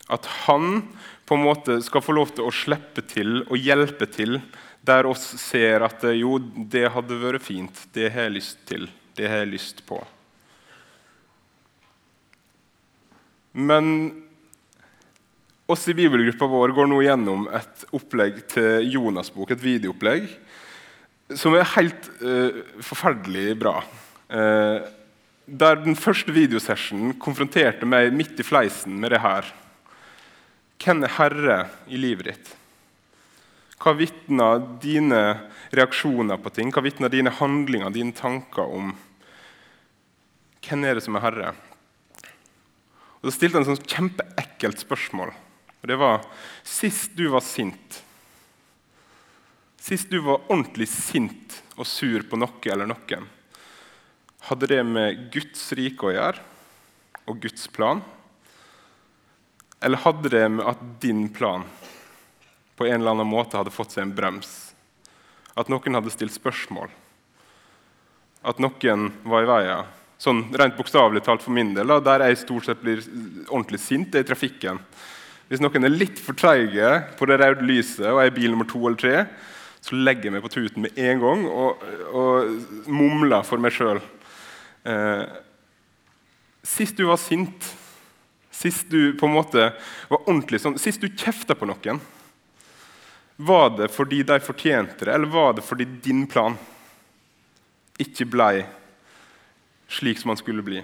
At 0.10 0.26
han 0.46 0.84
på 1.30 1.38
en 1.38 1.46
måte 1.46 1.78
skal 1.86 2.02
få 2.02 2.16
lov 2.18 2.34
til 2.34 2.48
å 2.50 2.54
slippe 2.56 3.04
til 3.06 3.44
og 3.46 3.58
hjelpe 3.62 4.10
til 4.10 4.40
der 4.82 5.06
oss 5.10 5.26
ser 5.42 5.84
at 5.86 6.04
eh, 6.08 6.22
jo, 6.22 6.38
det 6.40 6.88
hadde 6.94 7.20
vært 7.22 7.46
fint, 7.46 7.84
det 7.94 8.10
har 8.14 8.28
jeg 8.28 8.38
lyst 8.40 8.64
til, 8.70 8.88
det 9.18 9.28
har 9.30 9.44
jeg 9.44 9.54
lyst 9.54 9.84
på. 9.88 10.00
Men 13.60 13.92
oss 15.70 15.88
i 15.90 15.98
bibelgruppa 15.98 16.48
vår 16.50 16.74
går 16.78 16.90
nå 16.90 17.02
gjennom 17.04 17.48
et 17.54 17.86
opplegg 17.94 18.42
til 18.50 18.88
Jonas' 18.96 19.34
bok, 19.34 19.52
et 19.54 19.64
videoopplegg, 19.64 20.30
som 21.38 21.54
er 21.54 21.68
helt 21.76 22.10
uh, 22.24 22.64
forferdelig 22.86 23.54
bra. 23.60 23.80
Uh, 24.30 24.86
der 25.50 25.82
den 25.82 25.98
første 25.98 26.34
videosessionen 26.34 27.16
konfronterte 27.22 27.88
meg 27.90 28.14
midt 28.14 28.40
i 28.40 28.46
fleisen 28.46 28.98
med 29.02 29.14
det 29.14 29.22
her. 29.24 29.48
Hvem 30.80 31.04
er 31.04 31.16
herre 31.18 31.60
i 31.90 32.00
livet 32.00 32.30
ditt? 32.30 32.52
Hva 33.80 33.94
vitner 33.96 34.60
dine 34.84 35.22
reaksjoner 35.76 36.40
på 36.42 36.52
ting? 36.54 36.72
Hva 36.76 36.84
vitner 36.84 37.12
dine 37.12 37.32
handlinger, 37.32 37.94
dine 37.96 38.16
tanker 38.16 38.68
om? 38.68 38.94
Hvem 40.66 40.86
er 40.86 41.00
det 41.00 41.06
som 41.06 41.18
er 41.18 41.26
herre? 41.26 41.54
Og 43.20 43.30
Så 43.30 43.36
stilte 43.38 43.60
han 43.60 43.66
et 43.66 43.72
sånt 43.74 43.90
kjempeekkelt 43.90 44.84
spørsmål. 44.84 45.34
Og 45.82 45.88
Det 45.88 45.98
var 46.00 46.26
Sist 46.64 47.16
du 47.16 47.30
var 47.32 47.44
sint, 47.44 48.04
sist 49.90 50.12
du 50.12 50.20
var 50.22 50.44
ordentlig 50.52 50.86
sint 50.92 51.56
og 51.80 51.88
sur 51.90 52.22
på 52.30 52.38
noe 52.38 52.70
eller 52.70 52.90
noen, 52.90 53.26
hadde 54.46 54.70
det 54.70 54.84
med 54.86 55.26
Guds 55.34 55.64
rike 55.78 56.06
å 56.06 56.14
gjøre 56.14 56.44
og 57.30 57.40
Guds 57.42 57.66
plan? 57.74 58.04
Eller 59.82 60.02
hadde 60.04 60.30
det 60.30 60.46
med 60.54 60.66
at 60.70 60.82
din 61.02 61.26
plan 61.34 61.66
på 62.78 62.86
en 62.86 63.00
eller 63.00 63.16
annen 63.16 63.32
måte 63.32 63.58
hadde 63.58 63.74
fått 63.74 63.96
seg 63.96 64.06
en 64.06 64.16
brems. 64.16 64.72
At 65.58 65.72
noen 65.72 65.98
hadde 65.98 66.14
stilt 66.14 66.36
spørsmål. 66.36 66.92
At 68.48 68.62
noen 68.62 69.10
var 69.28 69.44
i 69.44 69.50
veien. 69.50 69.94
Sånn 70.20 70.46
rent 70.54 70.78
bokstavelig 70.78 71.24
talt 71.26 71.44
for 71.44 71.56
min 71.56 71.74
del, 71.76 71.98
der 72.04 72.28
jeg 72.28 72.44
stort 72.44 72.68
sett 72.68 72.82
blir 72.84 73.02
ordentlig 73.50 73.82
sint, 73.84 74.16
er 74.16 74.24
i 74.24 74.28
trafikken. 74.28 74.80
Hvis 75.50 75.64
noen 75.64 75.88
er 75.88 75.96
litt 75.96 76.20
for 76.22 76.38
treige 76.38 76.92
på 77.18 77.28
det 77.28 77.40
røde 77.42 77.66
lyset 77.66 78.06
og 78.12 78.22
er 78.22 78.30
i 78.30 78.36
bil 78.36 78.54
nummer 78.54 78.68
to 78.70 78.84
eller 78.84 79.00
tre, 79.00 79.16
så 79.82 79.96
legger 79.96 80.28
jeg 80.28 80.36
meg 80.36 80.44
på 80.46 80.52
tuten 80.54 80.86
med 80.86 80.98
en 81.00 81.22
gang 81.24 81.46
og, 81.48 81.84
og 82.12 82.90
mumler 82.92 83.46
for 83.48 83.62
meg 83.64 83.74
sjøl. 83.76 84.02
Eh, 84.84 85.26
sist 86.68 87.00
du 87.00 87.06
var 87.08 87.20
sint, 87.22 87.72
sist 88.52 88.92
du 88.92 89.14
på 89.20 89.30
en 89.30 89.38
måte 89.38 89.72
var 90.12 90.24
ordentlig 90.26 90.62
sånn, 90.64 90.80
sist 90.82 91.02
du 91.04 91.08
kjefta 91.10 91.56
på 91.56 91.70
noen 91.70 92.02
var 93.42 93.70
det 93.78 93.88
fordi 93.88 94.24
de 94.24 94.36
fortjente 94.44 95.06
det, 95.06 95.14
eller 95.14 95.32
var 95.32 95.54
det 95.54 95.64
fordi 95.64 95.86
din 96.04 96.26
plan 96.28 96.58
ikke 98.00 98.26
blei 98.28 98.66
slik 99.88 100.20
som 100.20 100.34
han 100.34 100.40
skulle 100.42 100.64
bli? 100.66 100.82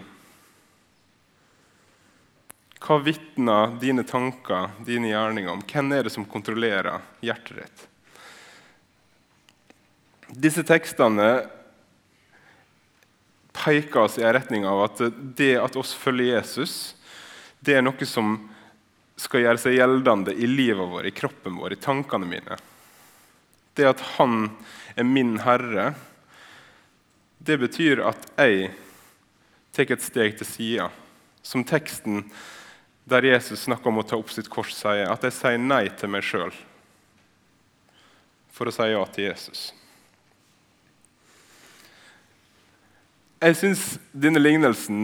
Hva 2.80 3.02
vitner 3.04 3.76
dine 3.82 4.06
tanker, 4.08 4.70
dine 4.88 5.12
gjerninger 5.12 5.52
om? 5.52 5.66
Hvem 5.68 5.92
er 5.98 6.08
det 6.08 6.14
som 6.16 6.28
kontrollerer 6.32 7.04
hjertet 7.26 7.60
ditt? 7.60 7.86
Disse 10.34 10.64
tekstene 10.66 11.46
peker 13.56 14.00
oss 14.00 14.18
i 14.18 14.24
en 14.24 14.34
retning 14.34 14.66
av 14.68 14.84
at 14.88 15.02
det 15.38 15.54
at 15.62 15.78
oss 15.80 15.94
følger 15.96 16.36
Jesus, 16.36 16.96
det 17.60 17.78
er 17.78 17.86
noe 17.86 18.08
som 18.10 18.38
skal 19.16 19.46
gjøre 19.46 19.62
seg 19.62 19.78
gjeldende 19.78 20.34
i 20.36 20.48
livet 20.50 20.90
vårt, 20.92 21.08
i 21.08 21.16
kroppen 21.16 21.56
vår, 21.62 21.76
i 21.76 21.82
tankene 21.82 22.28
mine. 22.28 22.58
Det 23.76 23.88
at 23.88 24.04
Han 24.18 24.50
er 24.96 25.08
min 25.08 25.38
herre, 25.44 25.94
det 27.38 27.58
betyr 27.62 28.02
at 28.08 28.28
jeg 28.36 28.72
tar 29.76 29.92
et 29.94 30.04
steg 30.04 30.38
til 30.40 30.48
sida. 30.48 30.90
Som 31.46 31.66
teksten 31.68 32.24
der 33.06 33.28
Jesus 33.28 33.68
snakker 33.68 33.92
om 33.92 34.02
å 34.02 34.06
ta 34.08 34.18
opp 34.18 34.32
sitt 34.34 34.50
kors, 34.50 34.74
sier. 34.74 35.06
At 35.12 35.24
jeg 35.28 35.36
sier 35.36 35.62
nei 35.62 35.86
til 35.94 36.10
meg 36.10 36.26
sjøl 36.26 36.54
for 38.56 38.72
å 38.72 38.74
si 38.74 38.88
ja 38.88 39.04
til 39.12 39.28
Jesus. 39.28 39.68
Jeg 43.46 43.58
syns 43.60 43.82
denne 44.10 44.42
lignelsen 44.42 45.04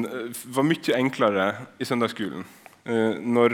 var 0.50 0.66
mye 0.66 0.96
enklere 0.98 1.44
i 1.78 1.86
søndagsskolen. 1.86 2.42
Eh, 2.90 3.20
når 3.22 3.54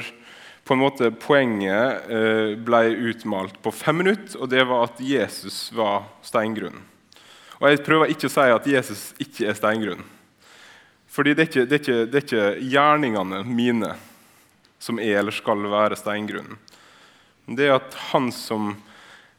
på 0.64 0.76
en 0.76 0.80
måte 0.80 1.10
Poenget 1.12 2.08
eh, 2.08 2.54
ble 2.56 2.94
utmalt 3.10 3.58
på 3.64 3.74
fem 3.76 4.00
minutter, 4.00 4.38
og 4.40 4.48
det 4.54 4.64
var 4.70 4.86
at 4.86 5.02
Jesus 5.04 5.74
var 5.76 6.06
steingrunnen. 6.24 6.86
Og 7.60 7.68
Jeg 7.68 7.84
prøver 7.84 8.14
ikke 8.14 8.30
å 8.30 8.32
si 8.32 8.48
at 8.54 8.70
Jesus 8.72 9.04
ikke 9.20 9.50
er 9.50 9.60
steingrunnen. 9.60 10.08
Fordi 11.12 11.34
det 11.36 11.44
er, 11.44 11.50
ikke, 11.50 11.66
det, 11.68 11.76
er 11.76 11.84
ikke, 11.84 12.02
det 12.08 12.20
er 12.20 12.26
ikke 12.28 12.72
gjerningene 12.72 13.44
mine 13.44 13.94
som 14.80 15.02
er 15.04 15.20
eller 15.20 15.36
skal 15.36 15.68
være 15.68 15.98
steingrunnen. 16.00 16.60
Det 17.58 17.68
er 17.68 17.76
at 17.76 17.98
han 18.14 18.32
som 18.32 18.76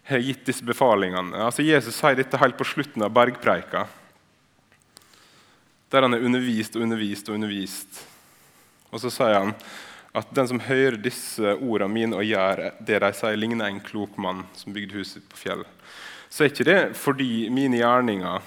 har 0.08 0.20
gitt 0.24 0.44
disse 0.48 0.64
befalingene 0.64 1.36
altså 1.44 1.64
Jesus 1.64 1.96
sier 2.00 2.16
dette 2.16 2.40
helt 2.40 2.56
på 2.56 2.66
slutten 2.68 3.04
av 3.04 3.12
bergpreika, 3.16 3.86
der 5.92 6.04
han 6.04 6.14
er 6.14 6.24
undervist 6.24 6.76
og 6.76 6.84
undervist 6.84 7.28
og 7.28 7.38
undervist. 7.38 8.02
Og 8.92 9.02
så 9.02 9.12
sier 9.12 9.38
han 9.38 9.54
at 10.16 10.30
den 10.34 10.48
som 10.50 10.62
hører 10.64 10.98
disse 11.00 11.54
ordene 11.58 11.92
mine 11.92 12.18
og 12.18 12.26
gjør 12.26 12.62
det 12.80 13.00
de 13.04 13.10
sier, 13.16 13.36
ligner 13.38 13.68
en 13.68 13.82
klok 13.84 14.16
mann 14.20 14.44
som 14.56 14.74
bygde 14.76 14.98
huset 14.98 15.24
på 15.30 15.40
fjell. 15.44 15.64
Så 16.28 16.44
er 16.44 16.52
ikke 16.52 16.68
det 16.68 16.80
fordi 16.98 17.48
mine 17.52 17.80
gjerninger 17.80 18.44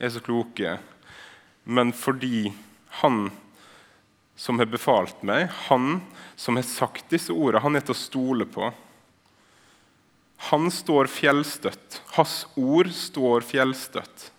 er 0.00 0.12
så 0.12 0.22
kloke, 0.24 0.78
men 1.64 1.92
fordi 1.94 2.50
han 3.02 3.28
som 4.40 4.58
har 4.58 4.70
befalt 4.72 5.20
meg, 5.26 5.50
han 5.68 6.00
som 6.40 6.56
har 6.56 6.64
sagt 6.64 7.10
disse 7.12 7.34
ordene, 7.34 7.60
han 7.60 7.76
er 7.76 7.84
til 7.84 7.92
å 7.92 8.00
stole 8.00 8.46
på. 8.48 8.70
Han 10.48 10.70
står 10.72 11.10
fjellstøtt. 11.12 12.00
Hans 12.16 12.46
ord 12.56 12.88
står 12.96 13.44
fjellstøtt. 13.44 14.30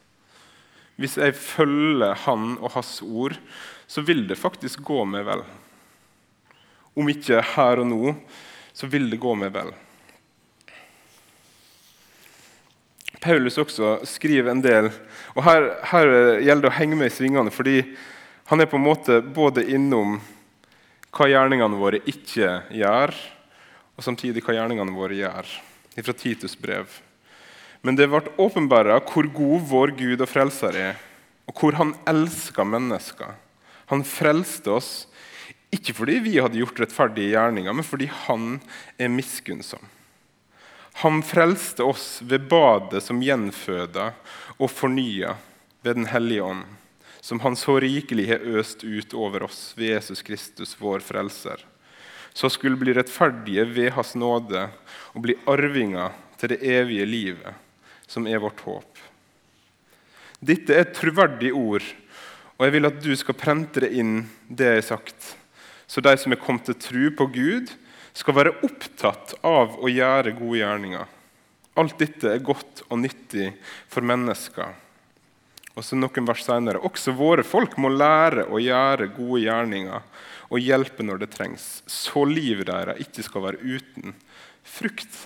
Hvis 1.02 1.18
jeg 1.18 1.34
følger 1.34 2.18
han 2.28 2.56
og 2.62 2.76
hans 2.76 3.00
ord, 3.02 3.38
så 3.90 4.04
vil 4.06 4.28
det 4.30 4.40
faktisk 4.40 4.84
gå 4.86 5.02
meg 5.10 5.26
vel. 5.28 5.42
Om 6.94 7.10
ikke 7.10 7.42
her 7.56 7.82
og 7.82 7.88
nå, 7.90 8.14
så 8.74 8.88
vil 8.92 9.10
det 9.12 9.20
gå 9.22 9.34
meg 9.40 9.54
vel. 9.56 9.72
Paulus 13.22 13.60
også 13.62 14.00
skriver 14.10 14.50
en 14.50 14.64
del, 14.64 14.90
og 15.36 15.44
her, 15.46 15.68
her 15.92 16.08
gjelder 16.42 16.66
det 16.66 16.72
å 16.72 16.78
henge 16.80 16.98
med 16.98 17.12
i 17.12 17.14
svingene. 17.14 17.54
fordi 17.54 17.84
han 18.50 18.60
er 18.60 18.66
på 18.66 18.80
en 18.80 18.84
måte 18.84 19.22
både 19.22 19.64
innom 19.70 20.18
hva 21.14 21.28
gjerningene 21.30 21.78
våre 21.78 22.02
ikke 22.10 22.50
gjør, 22.74 23.14
og 23.96 24.04
samtidig 24.04 24.42
hva 24.44 24.58
gjerningene 24.58 24.96
våre 24.96 25.16
gjør, 25.20 25.48
fra 26.02 26.16
Titus 26.18 26.58
brev. 26.60 26.90
Men 27.82 27.98
det 27.98 28.10
ble 28.12 28.22
åpenbara 28.42 29.00
hvor 29.10 29.30
god 29.34 29.64
vår 29.72 29.96
Gud 29.98 30.22
og 30.22 30.30
frelser 30.30 30.78
er, 30.78 31.00
og 31.50 31.58
hvor 31.58 31.78
han 31.80 31.96
elsker 32.10 32.68
mennesker. 32.68 33.34
Han 33.92 34.06
frelste 34.08 34.72
oss 34.72 34.92
ikke 35.72 35.96
fordi 35.96 36.20
vi 36.24 36.36
hadde 36.40 36.60
gjort 36.60 36.80
rettferdige 36.84 37.32
gjerninger, 37.34 37.74
men 37.74 37.88
fordi 37.88 38.10
han 38.28 38.60
er 39.00 39.12
miskunnsom. 39.12 39.82
Han 41.02 41.22
frelste 41.24 41.86
oss 41.88 42.20
ved 42.28 42.50
badet 42.52 43.02
som 43.06 43.22
gjenføda 43.24 44.12
og 44.58 44.70
fornya 44.70 45.38
ved 45.82 45.96
Den 45.96 46.06
hellige 46.12 46.44
ånd, 46.44 46.66
som 47.22 47.40
han 47.40 47.56
så 47.56 47.80
rikelig 47.80 48.28
har 48.30 48.44
øst 48.60 48.84
ut 48.84 49.14
over 49.14 49.48
oss 49.48 49.72
ved 49.78 49.96
Jesus 49.96 50.22
Kristus, 50.22 50.76
vår 50.80 51.00
frelser. 51.00 51.66
så 52.34 52.50
skulle 52.50 52.78
bli 52.80 52.94
rettferdige 52.94 53.66
ved 53.66 53.92
Hans 53.92 54.16
nåde 54.16 54.70
og 55.14 55.22
bli 55.22 55.36
arvinger 55.48 56.14
til 56.40 56.54
det 56.54 56.62
evige 56.64 57.06
livet, 57.06 57.54
som 58.12 58.28
er 58.28 58.42
vårt 58.44 58.60
håp. 58.68 59.00
Dette 60.42 60.76
er 60.76 60.84
et 60.84 60.96
troverdig 60.98 61.54
ord, 61.56 61.86
og 62.58 62.66
jeg 62.66 62.76
vil 62.76 62.90
at 62.90 63.00
du 63.04 63.12
skal 63.18 63.38
prente 63.38 63.84
det 63.84 63.94
inn, 63.98 64.26
det 64.50 64.68
jeg 64.68 64.82
har 64.82 64.90
sagt, 64.98 65.36
så 65.88 66.04
de 66.04 66.14
som 66.20 66.34
er 66.34 66.42
kommet 66.42 66.68
til 66.68 66.80
tro 66.82 67.08
på 67.20 67.28
Gud, 67.34 67.72
skal 68.12 68.36
være 68.36 68.54
opptatt 68.68 69.38
av 69.48 69.78
å 69.80 69.90
gjøre 69.92 70.36
gode 70.36 70.60
gjerninger. 70.60 71.18
Alt 71.80 72.00
dette 72.02 72.34
er 72.34 72.44
godt 72.44 72.84
og 72.90 73.00
nyttig 73.00 73.54
for 73.92 74.04
mennesker. 74.04 74.74
Og 75.72 75.86
så 75.88 75.96
noen 75.96 76.28
vers 76.28 76.44
senere. 76.44 76.82
Også 76.84 77.14
våre 77.16 77.46
folk 77.48 77.78
må 77.80 77.94
lære 77.94 78.50
å 78.52 78.60
gjøre 78.60 79.14
gode 79.16 79.46
gjerninger 79.46 80.08
og 80.52 80.60
hjelpe 80.60 81.06
når 81.08 81.22
det 81.22 81.30
trengs, 81.32 81.68
så 81.88 82.26
livet 82.28 82.68
deres 82.68 83.00
ikke 83.06 83.24
skal 83.24 83.46
være 83.46 83.62
uten 83.64 84.16
frukt. 84.68 85.22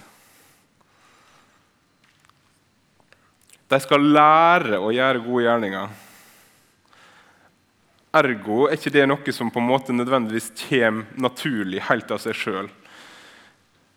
De 3.71 3.79
skal 3.81 4.09
lære 4.13 4.77
å 4.77 4.91
gjøre 4.93 5.23
gode 5.25 5.45
gjerninger. 5.47 5.93
Ergo 8.15 8.65
er 8.69 8.77
ikke 8.77 8.93
det 8.93 9.05
noe 9.09 9.35
som 9.35 9.51
på 9.51 9.59
en 9.59 9.67
måte 9.67 9.95
nødvendigvis 9.95 10.51
kommer 10.67 11.09
naturlig 11.19 11.81
helt 11.89 12.11
av 12.13 12.21
seg 12.23 12.37
sjøl. 12.37 12.69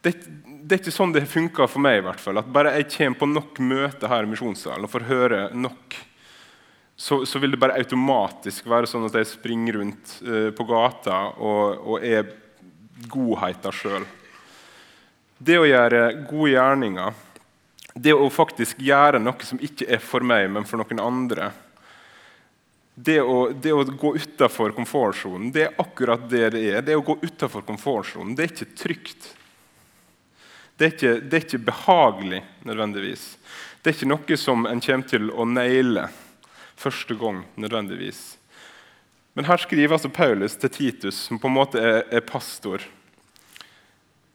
Det, 0.03 0.15
det, 0.25 0.73
er 0.73 0.81
ikke 0.81 0.95
sånn 0.95 1.13
det 1.15 1.27
funker 1.29 1.69
for 1.71 1.83
meg. 1.83 2.01
i 2.01 2.07
hvert 2.07 2.23
fall, 2.23 2.39
at 2.41 2.51
Bare 2.51 2.77
jeg 2.79 2.89
kommer 2.97 3.21
på 3.21 3.31
nok 3.31 3.59
møter 3.61 4.11
her 4.11 4.27
i 4.27 4.31
misjonssalen 4.31 4.87
og 4.87 4.93
får 4.93 5.09
høre 5.11 5.41
nok 5.55 5.99
så, 6.99 7.21
så, 7.27 7.39
vil 7.39 7.53
det 7.55 7.61
bare 7.63 7.79
automatisk 7.79 8.67
være 8.67 8.89
sånn 8.91 9.07
at 9.07 9.15
jeg 9.21 9.31
springer 9.31 9.77
rundt 9.79 10.17
uh, 10.27 10.51
på 10.51 10.65
gata 10.67 11.29
og, 11.39 11.85
og 11.95 12.03
er 12.03 12.33
godheten 13.07 13.75
sjøl. 13.75 14.07
Det 15.39 15.55
å 15.61 15.69
gjøre 15.69 16.01
gode 16.27 16.51
gjerninger, 16.57 17.21
det 17.99 18.15
å 18.15 18.29
faktisk 18.31 18.79
gjøre 18.85 19.21
noe 19.23 19.47
som 19.47 19.61
ikke 19.63 19.89
er 19.91 20.03
for 20.03 20.25
meg, 20.27 20.47
men 20.53 20.67
for 20.69 20.81
noen 20.81 21.03
andre 21.03 21.51
Det 22.99 23.21
å, 23.23 23.51
det 23.55 23.71
å 23.71 23.85
gå 23.87 24.11
utafor 24.19 24.73
komfortsonen, 24.75 25.53
det 25.55 25.69
er 25.69 25.77
akkurat 25.79 26.25
det 26.31 26.49
det 26.51 26.63
er. 26.67 26.81
Det 26.83 26.97
å 26.99 27.05
gå 27.07 27.15
utafor 27.23 27.63
komfortsonen, 27.63 28.35
det 28.35 28.43
er 28.43 28.51
ikke 28.51 28.75
trygt. 28.75 29.29
Det 30.75 30.87
er 30.87 30.95
ikke, 30.97 31.13
det 31.23 31.37
er 31.37 31.45
ikke 31.47 31.61
behagelig 31.69 32.41
nødvendigvis. 32.67 33.23
Det 33.83 33.93
er 33.93 33.97
ikke 33.97 34.11
noe 34.11 34.39
som 34.43 34.67
en 34.67 34.83
kommer 34.83 35.07
til 35.15 35.31
å 35.31 35.47
naile 35.47 36.09
første 36.79 37.15
gang 37.19 37.45
nødvendigvis. 37.55 38.21
Men 39.39 39.47
her 39.47 39.63
skriver 39.63 39.95
altså 39.95 40.11
Paulus 40.11 40.59
til 40.59 40.71
Titus, 40.75 41.23
som 41.29 41.39
på 41.39 41.47
en 41.47 41.55
måte 41.55 41.79
er, 41.79 42.01
er 42.11 42.27
pastor, 42.27 42.83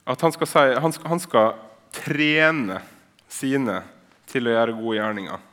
at 0.07 0.23
han 0.23 0.31
skal, 0.35 0.47
si, 0.47 0.63
han, 0.83 0.95
skal, 0.95 1.11
han 1.11 1.23
skal, 1.23 1.53
trene 1.93 2.79
sine 3.33 3.81
til 4.29 4.47
å 4.47 4.55
gjøre 4.55 4.77
gode 4.77 4.97
gjerninger. 4.99 5.49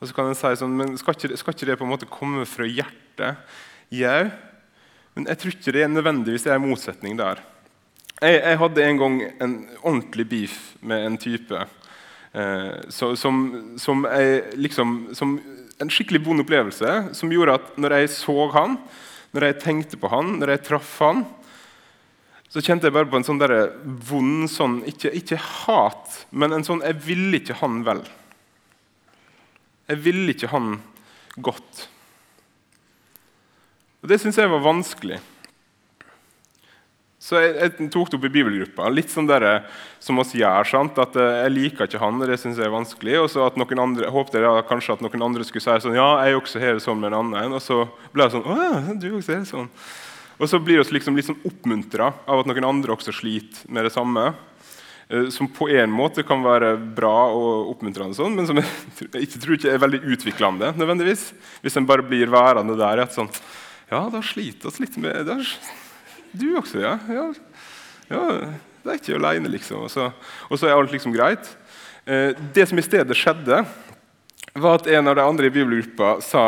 Og 0.00 0.08
så 0.08 0.16
kan 0.16 0.30
en 0.30 0.38
si 0.38 0.52
sånn, 0.60 0.74
men 0.78 0.96
skal 1.00 1.16
ikke, 1.16 1.38
skal 1.40 1.54
ikke, 1.54 1.68
det 1.70 1.78
på 1.80 1.86
en 1.86 1.94
måte 1.94 2.10
komme 2.10 2.46
fra 2.48 2.66
hjertet? 2.68 3.40
Jau, 3.94 4.24
men 5.14 5.28
jeg 5.30 5.40
tror 5.40 5.54
ikke 5.54 5.74
det 5.76 5.84
er 5.84 5.92
nødvendigvis 5.92 6.46
er 6.48 6.58
en 6.58 6.66
motsetning 6.66 7.18
der. 7.20 7.42
Jeg, 8.20 8.40
jeg, 8.40 8.58
hadde 8.60 8.84
en 8.84 9.00
gang 9.00 9.16
en 9.42 9.56
ordentlig 9.82 10.26
beef 10.30 10.58
med 10.82 11.06
en 11.06 11.18
type 11.20 11.66
Eh, 12.34 12.80
så, 12.88 13.16
som, 13.16 13.62
som, 13.78 14.06
liksom, 14.54 15.14
som, 15.14 15.36
en 15.78 15.90
skikkelig 15.90 16.18
vond 16.26 16.42
opplevelse 16.42 16.90
som 17.14 17.30
gjorde 17.30 17.54
at 17.60 17.76
når 17.78 17.94
jeg 17.94 18.10
så 18.16 18.34
han, 18.54 18.74
når 19.34 19.46
jeg 19.46 19.60
tenkte 19.62 19.98
på 20.02 20.10
han, 20.10 20.32
når 20.40 20.54
jeg 20.54 20.64
traff 20.66 20.96
han, 21.02 21.22
så 22.52 22.62
kjente 22.62 22.86
jeg 22.86 22.94
bare 22.94 23.08
på 23.10 23.18
en 23.18 23.26
sånn 23.26 23.40
der 23.40 23.54
vond 24.08 24.46
sånn, 24.50 24.78
ikke, 24.88 25.10
ikke, 25.18 25.40
hat, 25.40 26.20
men 26.30 26.54
en 26.54 26.66
sånn 26.66 26.84
Jeg 26.84 27.00
ville 27.02 27.40
ikke 27.40 27.56
han 27.58 27.82
vel. 27.86 28.04
Jeg 29.90 30.00
ville 30.04 30.32
ikke 30.32 30.52
han 30.52 30.76
godt. 31.36 31.88
Og 34.04 34.10
Det 34.12 34.20
syns 34.20 34.38
jeg 34.38 34.52
var 34.52 34.62
vanskelig. 34.62 35.18
Så 37.24 37.40
jeg, 37.40 37.54
jeg, 37.56 37.88
tok 37.88 38.10
det 38.12 38.18
opp 38.18 38.24
i 38.28 38.32
bibelgruppa. 38.34 38.88
Litt 38.92 39.08
sånn 39.08 39.28
der, 39.28 39.64
som 40.02 40.20
oss 40.20 40.34
gjør. 40.36 40.68
sant? 40.68 40.98
At 41.00 41.14
eh, 41.16 41.38
Jeg 41.46 41.54
liker 41.54 41.88
ikke 41.88 42.02
han, 42.02 42.20
og 42.20 42.28
det 42.28 42.36
syns 42.40 42.60
jeg 42.60 42.68
er 42.68 42.74
vanskelig. 42.74 43.14
Og 43.22 43.30
så 43.32 43.46
at 43.46 43.56
noen 43.60 43.80
andre, 43.80 44.10
håpte 44.12 44.36
jeg 44.36 44.44
da, 44.44 44.64
kanskje 44.68 44.98
at 44.98 45.04
noen 45.04 45.24
andre 45.30 45.46
skulle 45.48 45.64
si 45.64 45.86
sånn 45.86 45.96
Ja, 45.96 46.10
jeg 46.28 46.36
også 46.36 46.60
har 46.60 46.76
det 46.76 46.84
sånn 46.84 47.00
med 47.00 47.14
en 47.14 47.22
annen. 47.22 47.56
Og 47.56 47.64
så 47.64 47.86
ble 48.12 48.26
jeg 48.26 48.36
sånn 48.36 48.44
Å 48.44 48.58
ja, 48.60 48.74
du 48.92 49.08
også 49.14 49.32
har 49.32 49.40
det 49.40 49.52
sånn. 49.54 49.72
Og 50.44 50.50
så 50.50 50.58
blir 50.60 50.82
vi 50.82 50.98
liksom, 50.98 51.16
liksom 51.16 51.38
oppmuntra 51.48 52.10
av 52.28 52.42
at 52.42 52.48
noen 52.50 52.66
andre 52.68 52.92
også 52.92 53.14
sliter 53.16 53.64
med 53.72 53.86
det 53.86 53.94
samme. 53.94 54.26
Eh, 55.08 55.30
som 55.32 55.48
på 55.48 55.70
en 55.72 55.92
måte 55.92 56.20
kan 56.26 56.44
være 56.44 56.74
bra 56.96 57.30
og 57.32 57.70
oppmuntrende, 57.72 58.16
sånn, 58.16 58.36
men 58.36 58.48
som 58.48 58.60
jeg 58.60 59.24
ikke 59.24 59.40
tror 59.40 59.56
ikke 59.56 59.72
er 59.72 59.80
veldig 59.80 60.02
utviklende. 60.04 60.74
nødvendigvis. 60.76 61.30
Hvis 61.64 61.80
en 61.80 61.88
bare 61.88 62.04
blir 62.04 62.32
værende 62.32 62.76
der 62.76 63.06
at 63.06 63.16
sånn 63.16 63.32
Ja, 63.88 64.06
da 64.12 64.20
sliter 64.24 64.72
vi 64.72 64.84
litt 64.84 65.00
med 65.00 65.28
det. 65.28 65.40
Du 66.36 66.46
også, 66.58 66.80
ja? 66.82 66.98
Ja, 67.08 67.26
ja 68.10 68.22
det 68.84 68.92
er 68.92 69.00
ikke 69.00 69.16
aleine, 69.16 69.48
liksom. 69.48 69.84
Og 69.86 69.92
så, 69.92 70.10
og 70.50 70.60
så, 70.60 70.68
er 70.68 70.76
alt 70.76 70.92
liksom 70.92 71.12
greit. 71.14 71.48
Eh, 72.04 72.36
det 72.56 72.68
som 72.68 72.80
i 72.80 72.84
stedet 72.84 73.16
skjedde, 73.16 73.62
var 74.54 74.76
at 74.76 74.88
en 74.92 75.08
av 75.08 75.16
de 75.16 75.24
andre 75.24 75.48
i 75.48 75.52
bibelgruppa 75.56 76.18
sa 76.24 76.44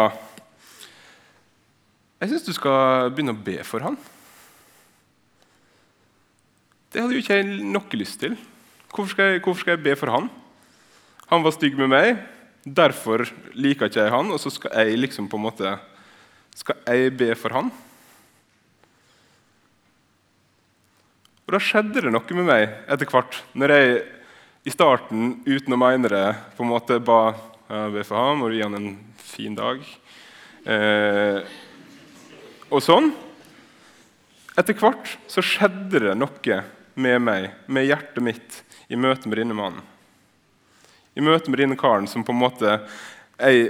Jeg 2.17 2.31
syns 2.31 2.47
du 2.47 2.55
skal 2.57 3.11
begynne 3.13 3.35
å 3.37 3.45
be 3.45 3.59
for 3.67 3.85
han. 3.85 3.97
Det 6.89 7.03
hadde 7.03 7.13
jo 7.13 7.21
ikke 7.21 7.37
jeg 7.37 7.59
noe 7.61 7.99
lyst 8.01 8.23
til. 8.23 8.39
Hvorfor 8.89 9.11
skal, 9.13 9.35
jeg, 9.35 9.43
hvorfor 9.45 9.61
skal 9.61 9.77
jeg 9.77 9.85
be 9.85 9.93
for 10.01 10.13
han? 10.15 10.31
Han 11.29 11.45
var 11.45 11.53
stygg 11.53 11.77
med 11.77 11.91
meg, 11.93 12.23
derfor 12.65 13.27
liker 13.53 13.91
ikke 13.91 14.07
jeg 14.07 14.15
han, 14.15 14.31
og 14.33 14.41
så 14.41 14.49
skal 14.55 14.73
jeg 14.81 14.97
liksom 15.03 15.29
på 15.29 15.37
en 15.37 15.45
måte 15.45 15.75
Skal 16.57 16.79
jeg 16.89 17.13
be 17.21 17.35
for 17.37 17.53
han? 17.53 17.69
Og 21.45 21.53
da 21.53 21.61
skjedde 21.61 22.07
det 22.07 22.15
noe 22.15 22.39
med 22.39 22.49
meg 22.49 22.65
etter 22.89 23.11
hvert. 23.11 23.43
Når 23.53 23.75
jeg 23.75 23.99
i 24.67 24.73
starten, 24.73 25.43
uten 25.45 25.77
å 25.77 25.79
mene 25.79 26.09
det, 26.11 26.25
på 26.57 26.65
en 26.65 26.73
måte 26.73 26.97
ba 26.97 27.21
ja, 27.69 27.85
be 27.93 28.07
for 28.09 28.17
ham 28.19 28.47
og 28.47 28.57
gi 28.57 28.65
han 28.65 28.79
en 28.81 28.89
fin 29.21 29.55
dag. 29.59 29.85
Eh, 30.65 31.45
og 32.71 32.83
sånn. 32.83 33.13
Etter 34.57 34.77
hvert 34.79 35.17
så 35.31 35.45
skjedde 35.45 36.01
det 36.07 36.15
noe 36.17 36.61
med 36.97 37.21
meg, 37.21 37.51
med 37.69 37.87
hjertet 37.87 38.25
mitt, 38.25 38.63
i 38.89 38.97
møte 38.97 39.29
med 39.29 39.41
denne 39.43 39.57
mannen. 39.57 39.83
I 41.17 41.25
møte 41.25 41.51
med 41.51 41.61
denne 41.61 41.77
karen 41.81 42.07
som 42.09 42.25
på 42.25 42.33
en 42.35 42.41
måte 42.41 42.79
jeg 43.37 43.67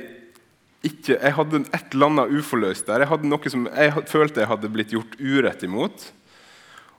ikke, 0.87 1.17
jeg 1.17 1.35
hadde 1.35 1.63
et 1.75 1.95
eller 1.95 2.11
annet 2.13 2.35
uforløst 2.37 2.87
der. 2.87 3.03
Jeg 3.03 3.11
hadde 3.11 3.31
noe 3.31 3.51
som 3.51 3.67
jeg 3.67 4.07
følte 4.11 4.43
jeg 4.43 4.51
hadde 4.51 4.71
blitt 4.71 4.93
gjort 4.95 5.17
urett 5.19 5.65
imot. 5.67 6.05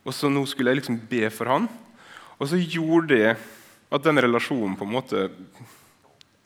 Og 0.04 0.16
så 0.16 0.32
nå 0.32 0.44
skulle 0.50 0.74
jeg 0.74 0.82
liksom 0.82 1.00
be 1.08 1.30
for 1.32 1.52
han. 1.52 1.70
Og 2.38 2.52
så 2.52 2.60
gjorde 2.60 3.16
det 3.16 3.36
at 3.88 4.04
den 4.04 4.20
relasjonen 4.20 4.76
på 4.80 4.88
en 4.88 4.96
måte 4.98 5.30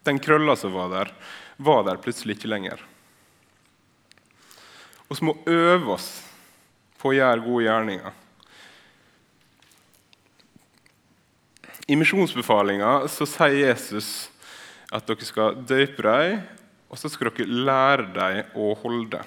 Den 0.06 0.18
krølla 0.18 0.56
som 0.58 0.74
var 0.74 0.88
der, 0.90 1.10
var 1.62 1.84
der 1.86 2.00
plutselig 2.02 2.40
ikke 2.40 2.50
lenger. 2.50 2.80
Vi 5.12 5.26
må 5.28 5.34
øve 5.43 5.97
oss 5.97 6.08
på 7.02 7.10
å 7.12 7.15
gjøre 7.17 7.43
gode 7.43 7.65
gjerninger. 7.65 8.13
I 11.91 11.97
misjonsbefalinga 12.00 12.93
sier 13.12 13.58
Jesus 13.58 14.30
at 14.95 15.04
dere 15.10 15.28
skal 15.28 15.60
døpe 15.67 16.06
dem, 16.06 16.39
og 16.88 17.00
så 17.00 17.12
skal 17.12 17.32
dere 17.36 17.60
lære 17.67 18.08
dem 18.15 18.56
å 18.56 18.71
holde. 18.80 19.19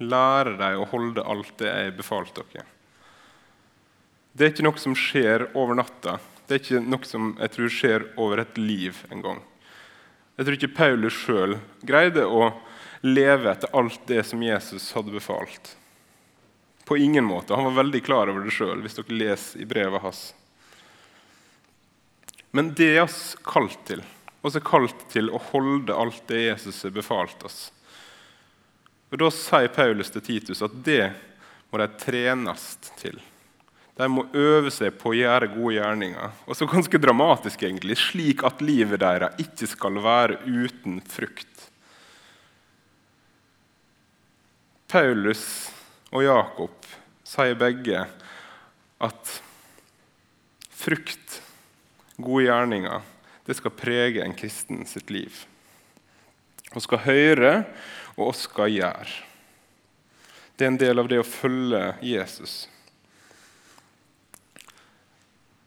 Lære 0.00 0.56
dem 0.56 0.80
å 0.80 0.88
holde 0.88 1.28
alt 1.34 1.52
det 1.60 1.68
jeg 1.68 1.94
befalte 2.00 2.46
dere. 2.54 2.64
Det 4.32 4.46
er 4.46 4.54
ikke 4.54 4.64
noe 4.64 4.80
som 4.80 4.96
skjer 4.96 5.50
over 5.52 5.76
natta. 5.76 6.16
Det 6.48 6.56
er 6.56 6.62
ikke 6.62 6.84
noe 6.86 7.04
som 7.04 7.34
jeg 7.36 7.52
tror 7.52 7.76
skjer 7.76 8.10
over 8.16 8.40
et 8.40 8.56
liv 8.56 9.04
en 9.12 9.20
gang. 9.24 9.42
Jeg 10.38 10.46
tror 10.46 10.56
ikke 10.56 10.76
Paulus 10.78 11.18
sjøl 11.26 11.58
greide 11.84 12.24
å 12.24 12.54
leve 13.02 13.50
etter 13.50 13.70
alt 13.76 14.00
det 14.06 14.22
som 14.24 14.42
Jesus 14.42 14.92
hadde 14.94 15.14
befalt. 15.14 15.76
På 16.84 16.96
ingen 16.96 17.24
måte. 17.24 17.54
Han 17.54 17.64
var 17.64 17.82
veldig 17.82 18.04
klar 18.04 18.30
over 18.30 18.46
det 18.46 18.54
sjøl, 18.54 18.82
hvis 18.82 18.98
dere 18.98 19.18
leser 19.18 19.62
i 19.62 19.66
brevet 19.66 20.02
hans. 20.02 20.22
Men 22.52 22.72
det 22.76 22.90
er 22.96 23.04
oss 23.06 23.34
kalt 23.46 23.78
til. 23.88 24.02
Vi 24.42 24.50
er 24.54 24.66
kalt 24.66 25.06
til 25.12 25.30
å 25.30 25.40
holde 25.52 25.94
alt 25.94 26.24
det 26.28 26.44
Jesus 26.44 26.82
har 26.84 26.94
befalt 26.94 27.44
oss. 27.46 27.60
Og 29.12 29.18
Da 29.20 29.28
sier 29.34 29.70
Paulus 29.72 30.10
til 30.10 30.24
Titus 30.24 30.62
at 30.64 30.74
det 30.84 31.12
må 31.70 31.80
de 31.80 31.88
trenes 32.00 32.64
til. 33.00 33.18
De 33.96 34.08
må 34.08 34.24
øve 34.32 34.70
seg 34.72 34.94
på 35.00 35.12
å 35.12 35.16
gjøre 35.16 35.50
gode 35.52 35.74
gjerninger. 35.76 36.38
Og 36.48 36.56
så 36.56 36.68
ganske 36.68 37.00
dramatisk, 37.00 37.62
egentlig, 37.62 37.98
slik 38.00 38.44
at 38.48 38.64
livet 38.64 39.02
deres 39.02 39.36
ikke 39.42 39.68
skal 39.68 40.00
være 40.04 40.38
uten 40.48 41.00
frukt. 41.04 41.68
Paulus 44.92 45.70
og 46.12 46.20
Jakob 46.26 46.88
sier 47.24 47.54
begge 47.56 48.02
at 49.00 49.30
frukt, 50.68 51.38
gode 52.20 52.44
gjerninger, 52.44 53.00
det 53.48 53.56
skal 53.56 53.72
prege 53.72 54.20
en 54.20 54.36
kristen 54.36 54.82
sitt 54.84 55.08
liv. 55.08 55.32
Vi 56.74 56.82
skal 56.84 57.00
høre, 57.06 57.52
og 58.18 58.34
vi 58.34 58.42
skal 58.42 58.74
gjøre. 58.74 59.16
Det 60.60 60.66
er 60.66 60.72
en 60.74 60.82
del 60.84 61.00
av 61.00 61.08
det 61.08 61.22
å 61.22 61.26
følge 61.26 61.80
Jesus. 62.04 62.66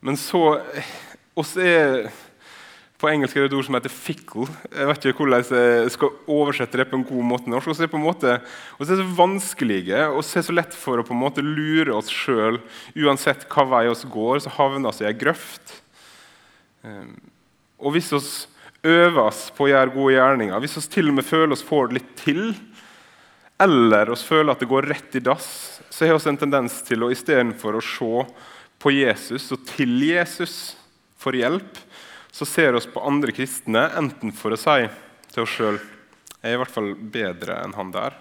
Men 0.05 0.21
så 0.21 0.43
oss 1.33 1.55
er 1.57 2.11
På 2.95 3.09
engelsk 3.11 3.35
er 3.35 3.43
det 3.43 3.49
et 3.49 3.57
ord 3.57 3.65
som 3.67 3.75
heter 3.75 3.91
'fickle'. 3.91 4.47
Jeg 4.71 4.87
vet 4.87 5.05
ikke 5.05 5.25
hvordan 5.25 5.43
jeg 5.43 5.91
skal 5.91 6.13
oversette 6.31 6.77
det 6.79 6.87
på 6.87 6.95
en 6.95 7.03
god 7.03 7.25
måte 7.27 7.51
norsk. 7.51 7.67
Vi 7.67 7.83
er, 7.83 7.91
på 7.91 7.99
en 7.99 8.07
måte, 8.07 8.37
oss 8.79 8.89
er 8.89 9.01
så 9.01 9.07
vanskelige 9.17 9.99
og 10.13 10.23
er 10.23 10.45
så 10.47 10.55
lett 10.55 10.73
for 10.73 10.97
å 10.97 11.03
på 11.03 11.11
en 11.11 11.19
måte 11.19 11.43
lure 11.43 11.91
oss 11.91 12.07
sjøl. 12.07 12.61
Uansett 12.95 13.49
hva 13.51 13.65
vei 13.67 13.83
vi 13.89 14.11
går, 14.15 14.39
så 14.39 14.53
havner 14.55 14.95
vi 14.95 15.03
i 15.03 15.09
ei 15.09 15.13
grøft. 15.13 15.81
Ehm, 16.85 17.19
og 17.83 17.91
hvis 17.91 18.13
vi 18.13 18.21
øver 18.87 19.27
oss 19.27 19.49
på 19.51 19.65
å 19.65 19.71
gjøre 19.73 19.91
gode 19.91 20.15
gjerninger, 20.15 20.59
hvis 20.63 20.77
vi 20.77 20.87
til 20.95 21.09
og 21.09 21.17
med 21.19 21.27
føler 21.27 21.51
oss 21.51 21.65
får 21.67 21.89
det 21.89 21.99
litt 21.99 22.15
til, 22.15 22.55
eller 23.59 24.09
oss 24.11 24.23
føler 24.23 24.51
at 24.51 24.63
det 24.63 24.71
går 24.71 24.87
rett 24.87 25.15
i 25.19 25.23
dass, 25.23 25.81
så 25.89 26.07
har 26.07 26.15
vi 26.15 26.29
en 26.29 26.39
tendens 26.39 26.79
til 26.87 27.03
å 27.03 27.11
istedenfor 27.11 27.75
å 27.75 27.83
se 27.83 28.23
på 28.79 28.91
Jesus 28.91 29.51
og 29.51 29.67
til 29.67 29.99
Jesus 29.99 30.75
for 31.19 31.35
hjelp, 31.35 31.79
så 32.35 32.45
ser 32.45 32.75
vi 32.75 32.81
på 32.91 33.03
andre 33.07 33.31
kristne 33.31 33.85
enten 33.95 34.33
for 34.35 34.51
å 34.51 34.59
si 34.59 34.89
til 35.31 35.45
oss 35.45 35.53
sjøl 35.55 35.77
jeg 36.45 36.51
er 36.51 36.57
i 36.57 36.61
hvert 36.61 36.73
fall 36.75 36.91
bedre 36.93 37.55
enn 37.63 37.71
han 37.73 37.89
der, 37.89 38.13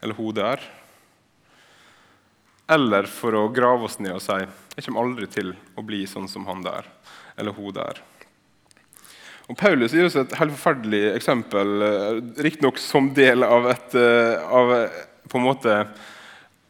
eller 0.00 0.16
hun 0.16 0.32
der. 0.32 0.62
Eller 2.72 3.08
for 3.10 3.36
å 3.36 3.50
grave 3.52 3.84
oss 3.84 3.98
ned 4.00 4.14
og 4.14 4.22
si 4.24 4.38
jeg 4.38 4.86
kommer 4.86 5.02
aldri 5.02 5.28
til 5.28 5.50
å 5.76 5.84
bli 5.84 6.04
sånn 6.08 6.30
som 6.30 6.46
han 6.48 6.62
der 6.64 6.88
eller 7.36 7.52
hun 7.58 7.74
der. 7.74 8.00
Og 9.50 9.58
Paulus 9.58 9.92
gir 9.92 10.06
oss 10.06 10.16
et 10.16 10.38
helt 10.38 10.54
forferdelig 10.54 11.02
eksempel, 11.16 11.82
eh, 11.82 12.22
riktignok 12.46 12.78
som 12.78 13.10
del 13.16 13.42
av 13.42 13.66
et 13.74 13.98
eh, 13.98 14.40
av, 14.46 14.74
på 15.26 15.40
en 15.40 15.48
måte, 15.50 15.76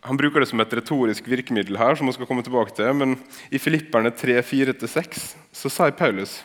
han 0.01 0.17
bruker 0.17 0.41
det 0.41 0.49
som 0.49 0.63
et 0.65 0.79
retorisk 0.81 1.29
virkemiddel 1.29 1.77
her, 1.77 1.95
som 1.95 2.09
vi 2.09 2.17
skal 2.17 2.27
komme 2.27 2.43
tilbake 2.47 2.73
til, 2.79 2.95
men 2.97 3.19
i 3.53 3.61
Filipperne 3.61 4.11
3, 4.17 4.41
4-6 4.49 5.27
så 5.53 5.71
sier 5.71 5.99
Paulus 5.99 6.41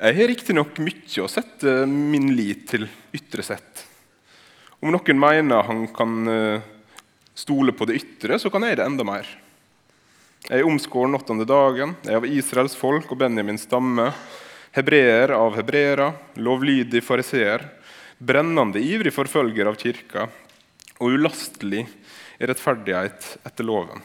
Jeg 0.00 0.16
har 0.16 0.30
riktignok 0.30 0.78
mye 0.80 1.20
å 1.20 1.28
sette 1.28 1.72
min 1.84 2.30
lit 2.32 2.62
til 2.70 2.86
ytre 3.12 3.42
sett. 3.44 3.82
Om 4.80 4.94
noen 4.94 5.18
mener 5.20 5.66
han 5.66 5.82
kan 5.92 6.30
eh, 6.32 6.62
stole 7.36 7.74
på 7.76 7.84
det 7.84 7.98
ytre, 7.98 8.38
så 8.40 8.48
kan 8.48 8.64
jeg 8.64 8.78
det 8.80 8.86
enda 8.88 9.04
mer. 9.04 9.28
Jeg 10.46 10.62
er 10.62 10.64
omskåren 10.64 11.18
åttende 11.18 11.44
dagen, 11.44 11.92
jeg 12.00 12.14
er 12.14 12.16
av 12.16 12.24
Israels 12.24 12.76
folk 12.80 13.12
og 13.12 13.20
Benjamins 13.20 13.66
stamme, 13.68 14.06
hebreer 14.72 15.34
av 15.36 15.58
hebreere, 15.58 16.14
lovlydig 16.40 17.02
fariseer, 17.04 17.66
brennende 18.16 18.80
ivrig 18.80 19.12
forfølger 19.12 19.68
av 19.68 19.76
kirka, 19.82 20.30
og 20.96 21.12
ulastelig 21.12 21.84
i 22.40 22.48
rettferdighet 22.48 23.34
etter 23.44 23.68
loven. 23.68 24.00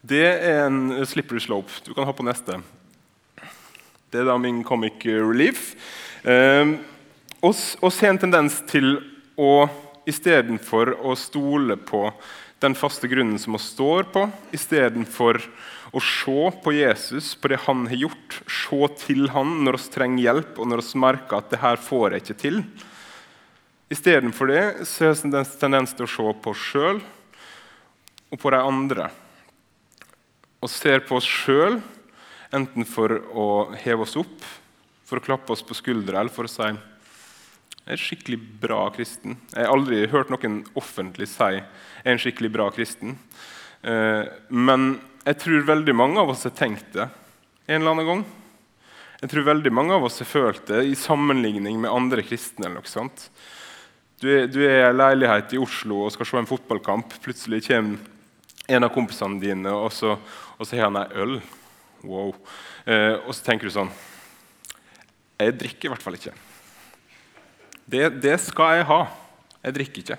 Det 0.00 0.24
er 0.24 0.62
en 0.70 1.04
slippery 1.04 1.44
slope. 1.44 1.84
Du 1.84 1.92
kan 1.92 2.08
ha 2.08 2.16
på 2.16 2.24
neste. 2.24 2.62
Det 4.16 4.22
er 4.22 4.30
da 4.30 4.38
min 4.40 4.62
comic 4.64 5.04
relief. 5.04 5.74
Eh, 6.24 6.72
og 7.44 7.52
se 7.92 8.08
en 8.08 8.20
tendens 8.22 8.62
til 8.64 8.94
å 9.36 9.68
istedenfor 10.08 10.94
å 11.04 11.12
stole 11.20 11.76
på 11.76 12.06
den 12.64 12.72
faste 12.78 13.10
grunnen 13.12 13.36
som 13.36 13.58
vi 13.58 13.60
står 13.60 14.08
på, 14.14 14.22
istedenfor 14.56 15.42
å 15.92 16.00
se 16.00 16.50
på 16.64 16.72
Jesus, 16.72 17.34
på 17.36 17.52
det 17.52 17.60
han 17.66 17.84
har 17.90 18.06
gjort, 18.06 18.38
se 18.48 18.88
til 19.02 19.26
han 19.34 19.58
når 19.66 19.76
vi 19.76 19.92
trenger 19.98 20.24
hjelp, 20.30 20.54
og 20.56 20.70
når 20.72 20.80
vi 20.86 21.02
merker 21.04 21.42
at 21.42 21.52
det 21.52 21.60
her 21.60 21.82
får 21.82 22.16
jeg 22.16 22.24
ikke 22.24 22.38
til, 22.46 22.62
Istedenfor 23.86 24.48
det 24.50 24.86
så 24.90 25.12
har 25.12 25.12
vi 25.14 25.28
en 25.30 25.44
tendens 25.60 25.92
til 25.94 26.08
å 26.08 26.10
se 26.10 26.32
på 26.42 26.50
oss 26.50 26.62
sjøl 26.72 26.96
og 28.34 28.40
på 28.42 28.50
de 28.50 28.58
andre. 28.58 29.04
Og 30.58 30.72
ser 30.72 31.04
på 31.06 31.20
oss 31.20 31.28
sjøl 31.30 31.78
enten 32.54 32.86
for 32.88 33.12
å 33.32 33.48
heve 33.78 34.06
oss 34.06 34.16
opp, 34.20 34.44
for 35.06 35.18
å 35.18 35.24
klappe 35.24 35.54
oss 35.54 35.64
på 35.66 35.76
skuldra 35.78 36.20
eller 36.20 36.34
for 36.34 36.46
å 36.46 36.50
si 36.50 36.66
jeg 36.66 37.94
er 37.94 38.02
skikkelig 38.02 38.38
bra 38.62 38.80
kristen. 38.90 39.36
Jeg 39.52 39.62
har 39.62 39.70
aldri 39.70 40.00
hørt 40.10 40.30
noen 40.32 40.64
offentlig 40.74 41.28
si 41.30 41.52
jeg 41.54 41.62
er 41.62 42.14
en 42.14 42.18
skikkelig 42.18 42.50
bra 42.56 42.66
kristen. 42.74 43.14
Eh, 43.86 44.26
men 44.50 44.96
jeg 45.26 45.38
tror 45.42 45.68
veldig 45.68 45.94
mange 45.94 46.18
av 46.22 46.32
oss 46.32 46.42
har 46.48 46.54
tenkt 46.58 46.88
det 46.96 47.06
en 47.66 47.80
eller 47.80 47.92
annen 47.94 48.08
gang. 48.10 48.24
Jeg 49.20 49.30
tror 49.32 49.46
veldig 49.46 49.72
mange 49.74 49.94
av 49.94 50.04
oss 50.06 50.18
har 50.20 50.28
følt 50.28 50.66
det 50.68 50.82
i 50.86 50.96
sammenligning 50.98 51.78
med 51.82 51.90
andre 51.90 52.22
kristne. 52.26 52.66
eller 52.66 52.80
noe 52.80 52.90
sånt. 52.90 53.28
Du 54.20 54.28
er, 54.32 54.46
du 54.50 54.60
er 54.64 54.80
i 54.80 54.88
en 54.88 54.98
leilighet 54.98 55.54
i 55.56 55.60
Oslo 55.60 56.04
og 56.04 56.12
skal 56.14 56.28
se 56.28 56.38
en 56.42 56.48
fotballkamp. 56.48 57.16
Plutselig 57.24 57.66
kommer 57.66 57.98
en 58.66 58.86
av 58.86 58.92
kompisene 58.94 59.40
dine, 59.40 59.70
og 59.70 59.92
så, 59.94 60.16
og 60.58 60.66
så 60.66 60.78
har 60.78 60.88
han 60.88 61.00
ei 61.02 61.22
øl. 61.22 61.38
Wow. 62.06 62.34
Eh, 62.86 63.16
og 63.26 63.34
så 63.34 63.42
tenker 63.42 63.66
du 63.66 63.74
sånn 63.74 63.90
Jeg 65.40 65.56
drikker 65.58 65.88
i 65.88 65.92
hvert 65.92 66.04
fall 66.04 66.18
ikke. 66.18 66.34
Det, 67.86 68.08
det 68.22 68.38
skal 68.42 68.78
jeg 68.78 68.88
ha. 68.88 69.00
Jeg 69.66 69.76
drikker 69.76 70.02
ikke. 70.04 70.18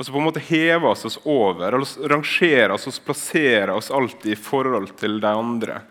Og 0.00 0.06
så 0.06 0.12
på 0.14 0.20
en 0.20 0.24
måte 0.24 0.40
hever 0.40 0.80
vi 0.80 0.88
oss 0.88 1.18
over, 1.28 1.76
rangerer 2.08 2.72
oss 2.72 2.88
og 2.88 3.00
plasserer 3.04 3.74
oss 3.74 3.90
alltid 3.92 4.32
i 4.32 4.38
forhold 4.40 4.94
til 4.96 5.18
de 5.20 5.28
andre. 5.28 5.82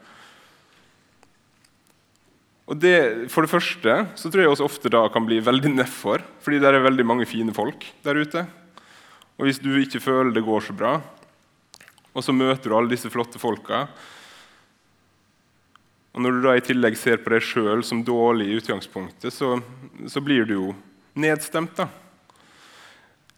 Og 2.70 2.78
det, 2.78 3.30
for 3.34 3.46
det 3.46 3.52
første 3.54 3.96
så 4.18 4.30
tror 4.30 4.44
jeg 4.44 4.54
også 4.54 4.66
ofte 4.66 4.92
da 4.94 5.04
kan 5.14 5.26
bli 5.26 5.40
veldig 5.42 5.76
nedfor, 5.76 6.26
fordi 6.42 6.62
det 6.62 6.70
er 6.70 6.84
veldig 6.86 7.06
mange 7.06 7.30
fine 7.30 7.54
folk 7.54 7.86
der 8.06 8.18
ute. 8.18 8.46
Og 9.38 9.46
hvis 9.48 9.62
du 9.62 9.72
ikke 9.78 10.02
føler 10.02 10.34
det 10.34 10.46
går 10.46 10.66
så 10.66 10.76
bra, 10.78 10.98
og 12.10 12.26
så 12.26 12.34
møter 12.34 12.70
du 12.70 12.76
alle 12.78 12.92
disse 12.92 13.10
flotte 13.14 13.42
folka 13.42 13.86
og 16.14 16.24
Når 16.24 16.36
du 16.36 16.42
da 16.44 16.56
i 16.58 16.64
tillegg 16.66 16.98
ser 16.98 17.22
på 17.22 17.32
deg 17.34 17.46
sjøl 17.46 17.84
som 17.86 18.02
dårlig 18.06 18.50
i 18.50 18.58
utgangspunktet, 18.58 19.34
så, 19.34 19.60
så, 20.10 20.22
blir 20.26 20.48
du 20.50 20.56
jo 20.56 20.70
nedstemt. 21.14 21.78
da. 21.78 21.86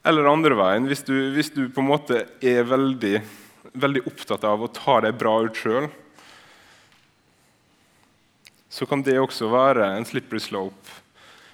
Eller 0.07 0.29
andre 0.31 0.55
veien, 0.57 0.87
hvis 0.89 1.03
du, 1.05 1.13
hvis 1.35 1.51
du 1.53 1.65
på 1.69 1.83
en 1.83 1.91
måte 1.91 2.23
er 2.39 2.63
veldig, 2.65 3.19
veldig 3.75 4.05
opptatt 4.09 4.47
av 4.47 4.63
å 4.63 4.71
ta 4.71 5.01
deg 5.03 5.19
bra 5.19 5.35
ut 5.43 5.59
sjøl, 5.59 5.91
så 8.71 8.87
kan 8.87 9.03
det 9.03 9.19
også 9.19 9.51
være 9.51 9.91
en 9.97 10.07
slippery 10.07 10.39
slope. 10.39 10.99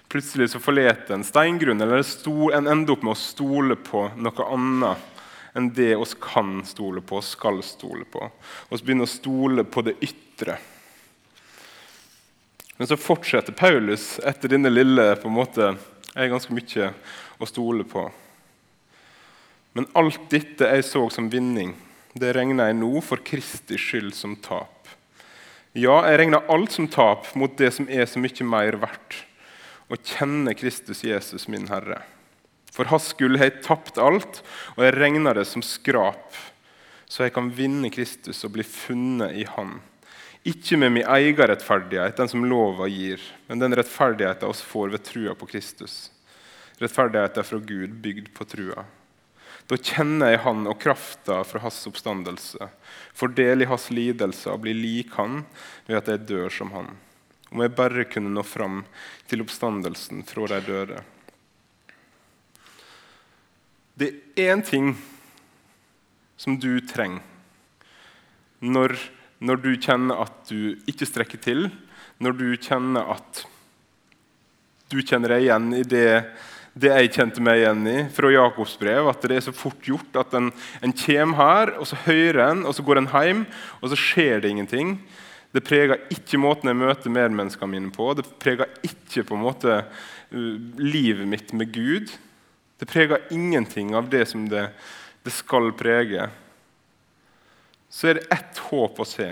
Plutselig 0.07 0.51
så 0.53 0.61
forlater 0.63 1.17
en 1.17 1.25
steingrunn, 1.25 1.81
eller 1.81 2.05
en 2.53 2.69
ender 2.69 2.93
opp 2.93 3.03
med 3.03 3.17
å 3.17 3.19
stole 3.19 3.75
på 3.75 4.05
noe 4.15 4.51
annet 4.53 5.13
enn 5.57 5.71
det 5.73 5.95
oss 5.97 6.13
kan 6.21 6.61
stole 6.67 7.01
på 7.01 7.17
og 7.17 7.25
skal 7.25 7.63
stole 7.65 8.05
på. 8.05 8.21
Vi 8.69 8.77
begynner 8.85 9.07
å 9.07 9.09
stole 9.09 9.65
på 9.65 9.81
det 9.87 9.97
ytre. 10.05 10.59
Men 12.77 12.87
så 12.87 12.97
fortsetter 12.97 13.55
Paulus 13.57 14.19
etter 14.25 14.53
denne 14.53 14.69
lille 14.69 15.09
på 15.17 15.29
en 15.29 15.37
måte, 15.37 15.73
er 16.17 16.31
ganske 16.31 16.53
mye 16.53 16.91
å 17.41 17.49
stole 17.49 17.85
på. 17.87 18.05
Men 19.77 19.89
alt 19.97 20.23
dette 20.31 20.69
jeg 20.71 20.85
så 20.85 21.03
som 21.13 21.29
vinning, 21.29 21.75
det 22.17 22.33
regner 22.37 22.69
jeg 22.69 22.79
nå 22.79 22.91
for 23.05 23.21
Kristi 23.25 23.77
skyld 23.77 24.15
som 24.17 24.35
tap. 24.41 24.89
Ja, 25.77 25.99
jeg 26.09 26.17
regner 26.21 26.47
alt 26.49 26.73
som 26.73 26.87
tap 26.89 27.29
mot 27.37 27.53
det 27.59 27.69
som 27.75 27.89
er 27.89 28.07
så 28.09 28.21
mye 28.21 28.45
mer 28.49 28.79
verdt, 28.81 29.23
å 29.87 29.97
kjenne 29.97 30.55
Kristus 30.57 31.03
Jesus, 31.05 31.45
min 31.47 31.69
Herre. 31.69 32.01
For 32.73 32.89
hans 32.89 33.11
skyld 33.13 33.37
har 33.39 33.51
jeg 33.51 33.61
tapt 33.65 34.01
alt, 34.01 34.41
og 34.75 34.81
jeg 34.85 34.95
regner 34.97 35.37
det 35.37 35.45
som 35.49 35.63
skrap, 35.65 36.33
så 37.07 37.25
jeg 37.25 37.33
kan 37.37 37.51
vinne 37.53 37.89
Kristus 37.93 38.43
og 38.45 38.53
bli 38.57 38.65
funnet 38.67 39.37
i 39.37 39.45
Han. 39.55 39.77
Ikke 40.43 40.77
med 40.77 40.91
min 40.91 41.07
egen 41.07 41.47
rettferdighet, 41.49 42.17
den 42.17 42.29
som 42.29 42.45
lova 42.45 42.87
gir, 42.87 43.21
men 43.47 43.59
den 43.59 43.75
rettferdigheten 43.75 44.47
oss 44.47 44.61
får 44.61 44.93
ved 44.93 45.03
trua 45.03 45.33
på 45.35 45.49
Kristus. 45.49 46.11
Rettferdigheten 46.77 47.43
fra 47.43 47.57
Gud, 47.57 47.97
bygd 48.03 48.29
på 48.33 48.45
trua. 48.45 48.85
Da 49.67 49.75
kjenner 49.75 50.31
jeg 50.31 50.43
Han 50.45 50.67
og 50.69 50.79
krafta 50.79 51.41
fra 51.43 51.59
Hans 51.59 51.81
oppstandelse, 51.89 52.69
får 53.13 53.33
del 53.35 53.65
i 53.65 53.67
Hans 53.67 53.89
lidelse 53.91 54.53
og 54.53 54.63
blir 54.63 54.77
lik 54.77 55.17
Han 55.17 55.41
ved 55.89 55.99
at 55.99 56.11
jeg 56.13 56.27
dør 56.29 56.53
som 56.53 56.71
Han. 56.71 56.93
Om 57.51 57.63
jeg 57.63 57.75
bare 57.75 58.07
kunne 58.07 58.31
nå 58.31 58.43
fram 58.43 58.81
til 59.27 59.43
oppstandelsen 59.43 60.23
fra 60.27 60.47
de 60.51 60.61
døde. 60.67 61.03
Det 63.97 64.11
er 64.37 64.53
én 64.53 64.61
ting 64.63 64.93
som 66.37 66.59
du 66.61 66.77
trenger 66.85 67.23
når, 68.59 68.95
når 69.39 69.61
du 69.63 69.71
kjenner 69.75 70.23
at 70.25 70.49
du 70.49 70.77
ikke 70.89 71.07
strekker 71.07 71.41
til, 71.41 71.67
når 72.23 72.37
du 72.37 72.47
kjenner 72.55 73.13
at 73.17 73.43
du 74.87 75.01
kjenner 75.03 75.35
deg 75.35 75.47
igjen 75.47 75.73
i 75.77 75.83
det 75.85 76.09
det 76.77 76.91
jeg 76.91 77.13
kjente 77.15 77.41
meg 77.41 77.61
igjen 77.61 77.87
i 77.89 77.95
fra 78.13 78.29
Jakobs 78.29 78.75
brev, 78.77 79.07
at 79.09 79.23
det 79.25 79.39
er 79.39 79.45
så 79.47 79.53
fort 79.55 79.79
gjort 79.85 80.19
at 80.21 80.35
en, 80.37 80.51
en 80.85 80.93
kommer 80.93 81.39
her, 81.39 81.71
og 81.81 81.87
så 81.89 81.97
hører 82.05 82.41
en, 82.51 82.65
og 82.69 82.75
så 82.77 82.85
går 82.85 83.01
en 83.01 83.09
hjem, 83.09 83.45
og 83.81 83.91
så 83.91 83.97
skjer 83.97 84.43
det 84.43 84.51
ingenting. 84.53 84.97
Det 85.55 85.63
preger 85.65 86.03
ikke 86.13 86.39
måten 86.41 86.69
jeg 86.69 86.77
møter 86.77 87.13
medmenneskene 87.13 87.71
mine 87.71 87.93
på. 87.93 88.11
Det 88.17 88.27
preger 88.41 88.69
ikke 88.85 89.25
på 89.25 89.37
en 89.37 89.45
måte 89.45 89.79
uh, 89.81 90.55
livet 90.77 91.25
mitt 91.29 91.53
med 91.57 91.71
Gud. 91.73 92.13
Det 92.77 92.89
preger 92.89 93.25
ingenting 93.33 93.95
av 93.97 94.11
det 94.11 94.27
som 94.29 94.45
det, 94.51 94.67
det 95.25 95.33
skal 95.33 95.71
prege. 95.79 96.27
Så 97.97 98.11
er 98.11 98.19
det 98.19 98.27
ett 98.29 98.59
håp 98.69 98.99
å 99.01 99.05
se, 99.09 99.31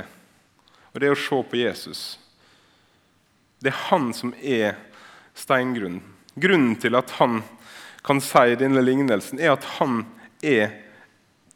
og 0.90 0.98
det 0.98 1.06
er 1.06 1.14
å 1.14 1.20
se 1.22 1.38
på 1.46 1.58
Jesus. 1.60 2.00
Det 3.62 3.70
er 3.70 3.84
han 3.92 4.08
som 4.18 4.32
er 4.42 4.80
steingrunnen. 5.38 6.02
Grunnen 6.34 6.74
til 6.82 6.98
at 6.98 7.14
han 7.20 7.44
kan 8.06 8.24
si 8.26 8.58
denne 8.58 8.82
lignelsen, 8.82 9.38
er 9.38 9.54
at 9.54 9.70
han 9.78 10.02
er 10.42 10.74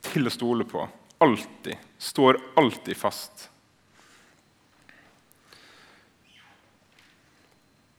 til 0.05 0.29
å 0.29 0.35
stole 0.37 0.69
på. 0.69 0.85
Alltid. 1.25 1.81
Står 1.97 2.37
alltid 2.61 2.97
fast. 2.97 3.49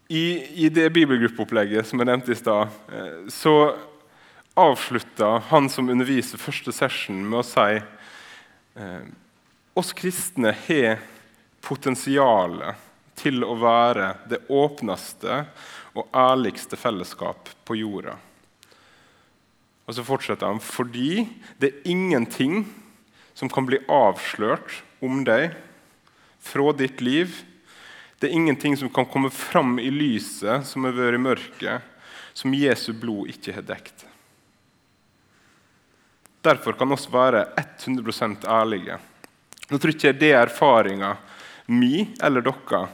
I, 0.07 0.23
I, 0.67 0.71
det 0.71 0.87
bibelgruppeopplegget 0.95 1.87
som 1.87 1.99
jeg 1.99 2.09
nevnte 2.15 2.31
i 2.35 2.39
stad, 2.39 2.71
eh, 2.95 3.27
så 3.31 3.57
avslutta 4.59 5.41
han 5.51 5.67
som 5.71 5.91
underviser 5.91 6.39
første 6.39 6.75
session, 6.75 7.25
med 7.27 7.43
å 7.43 7.47
si 7.47 7.81
eh, 8.75 9.07
oss 9.75 9.93
kristne 9.97 10.53
har 10.67 11.01
potensialet 11.65 12.89
til 13.21 13.45
å 13.45 13.55
være 13.61 14.15
det 14.31 14.43
åpneste 14.49 15.45
og 15.99 16.09
ærligste 16.17 16.79
fellesskap 16.81 17.51
på 17.69 17.77
jorda. 17.81 18.17
Og 19.87 19.97
så 19.97 20.05
fortsetter 20.07 20.47
han 20.47 20.63
fordi 20.63 21.27
det 21.61 21.71
er 21.73 21.91
ingenting 21.91 22.63
som 23.35 23.51
kan 23.51 23.67
bli 23.67 23.81
avslørt 23.91 24.83
om 25.03 25.25
deg 25.27 25.51
fra 26.41 26.73
ditt 26.77 27.03
liv. 27.05 27.33
Det 28.21 28.29
er 28.29 28.37
ingenting 28.37 28.77
som 28.79 28.93
kan 28.93 29.09
komme 29.09 29.33
fram 29.35 29.79
i 29.83 29.91
lyset 29.93 30.67
som 30.69 30.87
har 30.87 30.97
vært 30.97 31.19
i 31.19 31.25
mørket, 31.25 31.89
som 32.37 32.55
Jesu 32.55 32.93
blod 32.97 33.33
ikke 33.33 33.57
har 33.57 33.67
dekt. 33.67 34.07
Derfor 36.43 36.73
kan 36.73 36.89
vi 36.89 36.97
være 37.13 37.45
100 37.57 38.47
ærlige. 38.49 38.99
Nå 39.71 39.79
tror 39.79 39.93
ikke 39.95 40.17
det 40.17 40.33
er 40.33 40.47
erfaringa 40.47 41.15
mi 41.71 42.09
eller 42.23 42.43
dere 42.43 42.87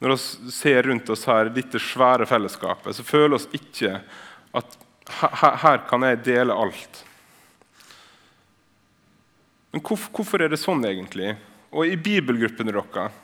når 0.00 0.16
vi 0.16 0.50
ser 0.52 0.82
rundt 0.88 1.10
oss 1.12 1.26
her, 1.28 1.50
dette 1.52 1.76
svære 1.76 2.24
fellesskapet, 2.24 2.96
så 2.96 3.04
føler 3.04 3.36
vi 3.52 3.58
ikke 3.60 3.98
at 4.56 4.76
her, 5.20 5.56
her 5.60 5.82
kan 5.90 6.06
jeg 6.08 6.22
dele 6.24 6.56
alt. 6.56 7.02
Men 9.70 9.82
hvorfor, 9.84 10.08
hvorfor 10.16 10.40
er 10.40 10.48
det 10.48 10.60
sånn, 10.60 10.86
egentlig? 10.88 11.34
Og 11.70 11.84
i 11.84 12.00
bibelgruppene 12.00 12.72
deres 12.72 13.18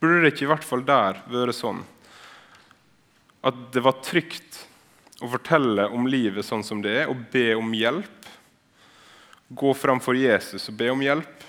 burde 0.00 0.22
det 0.22 0.32
ikke 0.32 0.46
i 0.46 0.50
hvert 0.50 0.64
fall 0.66 0.86
der 0.88 1.20
vært 1.30 1.54
sånn 1.54 1.84
at 3.42 3.58
det 3.74 3.82
var 3.84 4.00
trygt 4.02 4.62
å 5.22 5.28
fortelle 5.30 5.84
om 5.92 6.08
livet 6.08 6.46
sånn 6.46 6.64
som 6.64 6.80
det 6.82 6.94
er, 7.02 7.10
og 7.10 7.28
be 7.30 7.52
om 7.58 7.68
hjelp. 7.74 8.28
Gå 9.52 9.74
framfor 9.76 10.16
Jesus 10.16 10.68
og 10.70 10.76
be 10.78 10.88
om 10.92 11.02
hjelp 11.04 11.48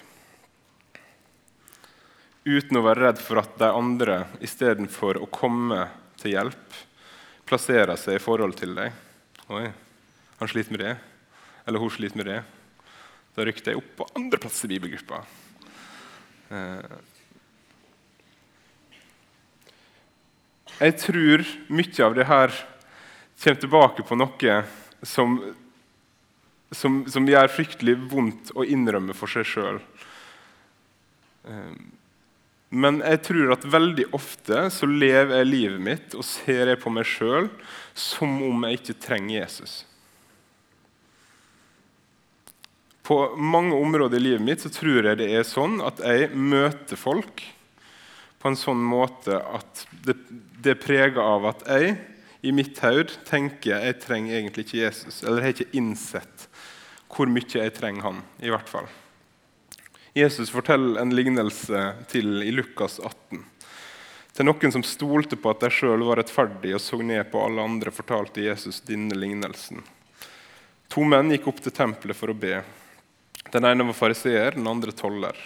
uten 2.44 2.76
å 2.76 2.84
være 2.84 3.06
redd 3.06 3.22
for 3.24 3.40
at 3.40 3.54
de 3.60 3.70
andre 3.72 4.18
istedenfor 4.44 5.22
å 5.24 5.30
komme 5.32 5.86
til 6.20 6.36
hjelp, 6.36 6.76
plasserer 7.48 7.96
seg 8.00 8.18
i 8.18 8.24
forhold 8.24 8.58
til 8.60 8.76
deg. 8.76 8.92
Oi, 9.54 9.70
han 10.40 10.52
sliter 10.52 10.76
med 10.76 10.84
det. 10.84 10.94
Eller 11.64 11.80
hun 11.80 11.92
sliter 11.94 12.20
med 12.20 12.28
det. 12.28 12.42
Da 13.36 13.48
rykte 13.48 13.72
jeg 13.72 13.80
opp 13.80 13.96
på 13.98 14.10
andreplass 14.20 14.60
i 14.66 14.72
bibelgruppa. 14.74 15.24
Eh. 16.52 17.00
Jeg 20.84 20.98
tror 21.00 21.44
mye 21.72 22.06
av 22.06 22.16
det 22.18 22.28
her 22.28 22.56
kommer 23.44 23.60
tilbake 23.64 24.06
på 24.08 24.18
noe 24.20 24.58
som, 25.08 25.38
som, 26.76 27.04
som 27.10 27.28
gjør 27.30 27.52
fryktelig 27.52 27.98
vondt 28.12 28.52
å 28.58 28.66
innrømme 28.66 29.16
for 29.18 29.32
seg 29.32 29.48
sjøl. 29.48 29.80
Men 32.74 33.02
jeg 33.06 33.22
tror 33.28 33.54
at 33.54 33.66
veldig 33.70 34.08
ofte 34.18 34.68
så 34.74 34.90
lever 34.90 35.36
jeg 35.38 35.50
livet 35.50 35.82
mitt 35.88 36.16
og 36.18 36.26
ser 36.26 36.72
jeg 36.72 36.82
på 36.82 36.94
meg 36.94 37.06
sjøl 37.06 37.50
som 37.94 38.40
om 38.48 38.64
jeg 38.66 38.80
ikke 38.80 39.02
trenger 39.04 39.36
Jesus. 39.44 39.84
På 43.04 43.36
mange 43.36 43.76
områder 43.76 44.18
i 44.18 44.24
livet 44.24 44.46
mitt 44.48 44.64
så 44.64 44.72
tror 44.74 45.06
jeg 45.06 45.20
det 45.20 45.28
er 45.36 45.46
sånn 45.46 45.82
at 45.84 46.00
jeg 46.02 46.32
møter 46.34 46.98
folk 46.98 47.44
på 48.42 48.50
en 48.50 48.58
sånn 48.60 48.82
måte 48.84 49.38
at 49.38 49.86
det, 50.04 50.16
det 50.64 50.74
er 50.74 50.82
prega 50.82 51.24
av 51.36 51.46
at 51.52 51.68
jeg 51.68 51.94
i 52.44 52.52
mitt 52.52 52.80
hode 52.84 53.22
tenker 53.28 53.78
jeg 53.86 54.00
trenger 54.04 54.40
egentlig 54.40 54.66
ikke 54.66 54.82
Jesus. 54.82 55.22
Eller 55.24 55.40
jeg 55.40 55.46
har 55.46 55.54
ikke 55.56 55.80
innsett 55.80 56.48
hvor 57.14 57.30
mye 57.30 57.60
jeg 57.60 57.74
trenger 57.78 58.10
han. 58.10 58.22
i 58.42 58.50
hvert 58.50 58.70
fall. 58.70 58.90
Jesus 60.14 60.52
forteller 60.54 61.02
en 61.02 61.16
lignelse 61.16 61.80
til 62.10 62.44
i 62.46 62.52
Lukas 62.52 63.00
18. 63.00 63.42
Til 64.34 64.46
noen 64.46 64.74
som 64.74 64.86
stolte 64.86 65.38
på 65.38 65.52
at 65.54 65.62
de 65.62 65.70
sjøl 65.74 66.06
var 66.06 66.20
rettferdige 66.22 66.78
og 66.78 66.82
så 66.82 67.00
ned 67.02 67.28
på 67.32 67.42
alle 67.42 67.62
andre, 67.62 67.94
fortalte 67.94 68.46
Jesus 68.46 68.82
denne 68.86 69.18
lignelsen. 69.18 69.82
To 70.94 71.06
menn 71.06 71.34
gikk 71.34 71.50
opp 71.50 71.62
til 71.66 71.74
tempelet 71.74 72.18
for 72.18 72.34
å 72.34 72.38
be. 72.38 72.62
Den 73.54 73.66
ene 73.66 73.86
var 73.90 73.98
fariseer, 73.98 74.58
den 74.58 74.70
andre 74.70 74.94
toller. 74.94 75.38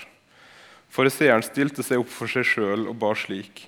Fariseeren 0.92 1.44
stilte 1.44 1.84
seg 1.84 2.00
opp 2.04 2.12
for 2.12 2.32
seg 2.32 2.48
sjøl 2.48 2.88
og 2.88 2.96
ba 3.00 3.12
slik. 3.16 3.66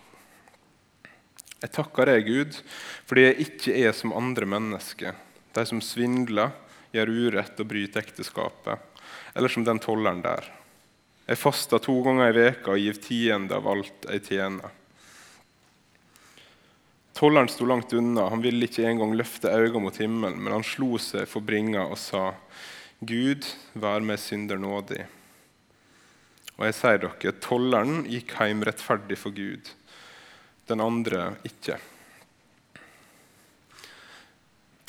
Jeg 1.59 1.73
takker 1.75 2.07
deg, 2.07 2.27
Gud, 2.27 2.59
fordi 3.07 3.25
jeg 3.25 3.47
ikke 3.47 3.75
er 3.87 3.95
som 3.95 4.15
andre 4.15 4.47
mennesker, 4.47 5.15
de 5.55 5.65
som 5.67 5.81
svindler, 5.83 6.53
gjør 6.95 7.11
urett 7.11 7.59
og 7.61 7.69
bryter 7.69 8.01
ekteskapet, 8.01 8.79
eller 9.35 9.51
som 9.51 9.65
den 9.67 9.81
tolleren 9.83 10.23
der. 10.25 10.47
Jeg 11.29 11.37
faster 11.37 11.81
to 11.83 11.93
ganger 12.05 12.31
i 12.31 12.37
veka 12.39 12.73
og 12.73 12.81
gir 12.81 12.97
tiende 13.03 13.57
av 13.57 13.67
alt 13.69 14.07
jeg 14.09 14.25
tjener. 14.31 14.75
Tolleren 17.19 17.51
sto 17.51 17.67
langt 17.67 17.93
unna. 17.93 18.29
Han 18.31 18.41
ville 18.41 18.65
ikke 18.65 18.87
engang 18.87 19.11
løfte 19.19 19.51
øynene 19.51 19.83
mot 19.83 19.97
himmelen, 19.99 20.39
men 20.39 20.55
han 20.55 20.65
slo 20.65 20.95
seg 21.03 21.27
for 21.27 21.43
bringa 21.45 21.83
og 21.83 21.99
sa, 21.99 22.31
Gud, 22.99 23.45
vær 23.75 24.01
meg 24.03 24.21
synder 24.23 24.59
nådig. 24.59 25.03
Og 26.57 26.65
jeg 26.67 26.77
sier 26.79 27.03
dere, 27.03 27.35
tolleren 27.43 28.01
gikk 28.09 28.33
hjem 28.39 28.63
rettferdig 28.67 29.19
for 29.19 29.35
Gud, 29.35 29.69
den 30.71 30.83
andre 30.83 31.33
ikke. 31.47 31.77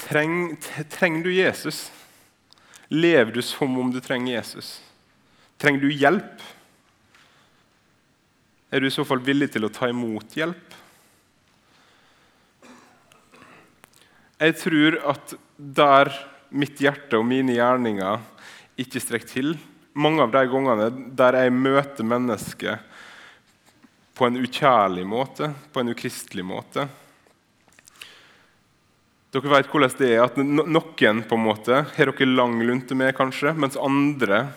Treng, 0.01 0.57
trenger 0.91 1.25
du 1.25 1.33
Jesus? 1.35 1.91
Lever 2.89 3.33
du 3.33 3.43
som 3.43 3.79
om 3.79 3.91
du 3.93 4.01
trenger 4.01 4.33
Jesus? 4.33 4.81
Trenger 5.61 5.81
du 5.81 5.93
hjelp? 5.93 6.43
Er 8.71 8.81
du 8.81 8.87
i 8.89 8.95
så 8.95 9.05
fall 9.05 9.21
villig 9.23 9.51
til 9.53 9.67
å 9.67 9.73
ta 9.73 9.91
imot 9.91 10.37
hjelp? 10.39 10.77
Jeg 14.41 14.57
tror 14.57 14.97
at 15.13 15.35
der 15.57 16.13
mitt 16.51 16.81
hjerte 16.81 17.19
og 17.19 17.27
mine 17.29 17.55
gjerninger 17.59 18.23
ikke 18.81 19.03
strekker 19.03 19.29
til, 19.29 19.53
mange 19.93 20.23
av 20.25 20.33
de 20.33 20.47
gangene 20.49 20.87
der 21.19 21.37
jeg 21.43 21.53
møter 21.53 22.07
mennesker 22.07 22.81
på 24.17 24.27
en 24.27 24.39
ukjærlig 24.41 25.05
måte, 25.07 25.51
på 25.75 25.83
en 25.83 25.93
ukristelig 25.93 26.47
måte 26.47 26.87
Dere 29.31 29.47
vet 29.47 29.69
hvordan 29.71 29.93
det 29.95 30.09
er 30.11 30.25
at 30.25 30.39
noen 30.43 31.21
på 31.23 31.37
en 31.37 31.45
måte 31.45 31.85
har 31.87 32.11
dere 32.11 32.27
lang 32.27 32.57
lunte 32.67 32.97
med, 32.99 33.13
kanskje, 33.15 33.53
mens 33.55 33.79
andre 33.79 34.49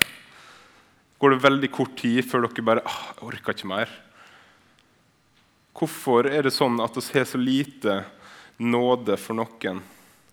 går 1.22 1.36
det 1.36 1.44
veldig 1.44 1.70
kort 1.76 1.94
tid 2.00 2.26
før 2.26 2.48
dere 2.48 2.66
bare 2.66 2.82
ah, 2.82 3.14
'Jeg 3.14 3.28
orker 3.28 3.54
ikke 3.54 3.70
mer'. 3.70 3.94
Hvorfor 5.78 6.26
er 6.26 6.42
det 6.42 6.56
sånn 6.56 6.82
at 6.82 6.98
vi 6.98 7.20
har 7.20 7.26
så 7.30 7.38
lite 7.38 8.00
nåde 8.58 9.18
for 9.18 9.38
noen 9.38 9.84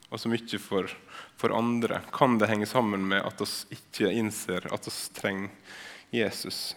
og 0.08 0.16
så 0.16 0.32
mye 0.32 0.58
for, 0.58 0.88
for 1.36 1.52
andre? 1.52 2.00
Kan 2.08 2.38
det 2.40 2.48
henge 2.48 2.66
sammen 2.66 3.04
med 3.12 3.20
at 3.20 3.44
vi 3.44 3.76
ikke 3.76 4.08
innser 4.08 4.72
at 4.72 4.88
vi 4.88 4.96
trenger 5.20 5.50
Jesus? 6.16 6.74